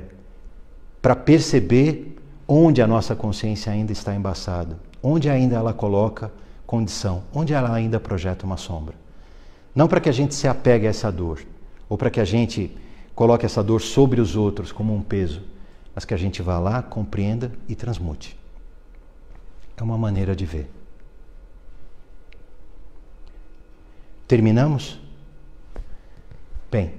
[1.02, 2.17] para perceber
[2.48, 6.32] onde a nossa consciência ainda está embaçada, onde ainda ela coloca
[6.66, 8.96] condição, onde ela ainda projeta uma sombra.
[9.76, 11.42] Não para que a gente se apegue a essa dor,
[11.90, 12.76] ou para que a gente
[13.14, 15.42] coloque essa dor sobre os outros como um peso,
[15.94, 18.38] mas que a gente vá lá, compreenda e transmute.
[19.76, 20.70] É uma maneira de ver.
[24.28, 25.00] Terminamos?
[26.70, 26.94] Bem,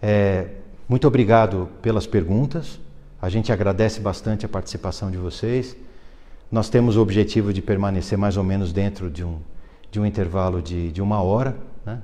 [0.00, 0.48] é,
[0.88, 2.80] muito obrigado pelas perguntas.
[3.22, 5.76] A gente agradece bastante a participação de vocês.
[6.50, 9.38] Nós temos o objetivo de permanecer mais ou menos dentro de um,
[9.92, 11.56] de um intervalo de, de uma hora,
[11.86, 12.02] né?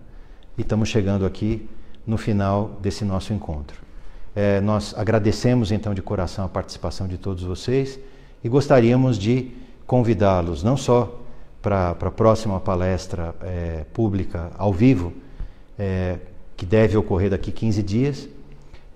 [0.57, 1.69] e estamos chegando aqui
[2.07, 3.83] no final desse nosso encontro.
[4.37, 7.99] É, nós agradecemos então de coração a participação de todos vocês
[8.45, 9.51] e gostaríamos de
[9.89, 11.21] convidá-los não só
[11.61, 15.13] para a próxima palestra é, pública ao vivo,
[15.77, 16.19] é,
[16.57, 18.29] que deve ocorrer daqui 15 dias,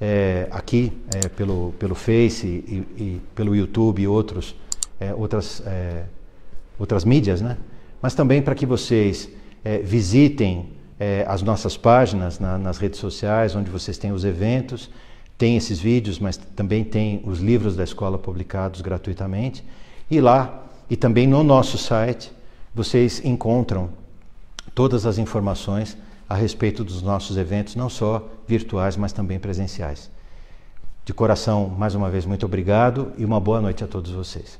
[0.05, 4.53] é, aqui é, pelo, pelo Face e, e, pelo YouTube e outros,
[4.99, 6.03] é, outras, é,
[6.77, 7.57] outras mídias, né?
[8.03, 9.29] mas também para que vocês
[9.65, 14.91] é, visitem é, as nossas páginas na, nas redes sociais, onde vocês têm os eventos,
[15.39, 19.65] tem esses vídeos, mas também tem os livros da escola publicados gratuitamente.
[20.11, 22.33] E lá, e também no nosso site,
[22.75, 23.91] vocês encontram
[24.75, 25.97] todas as informações
[26.33, 30.11] a respeito dos nossos eventos, não só virtuais, mas também presenciais.
[31.05, 34.59] De coração, mais uma vez, muito obrigado e uma boa noite a todos vocês.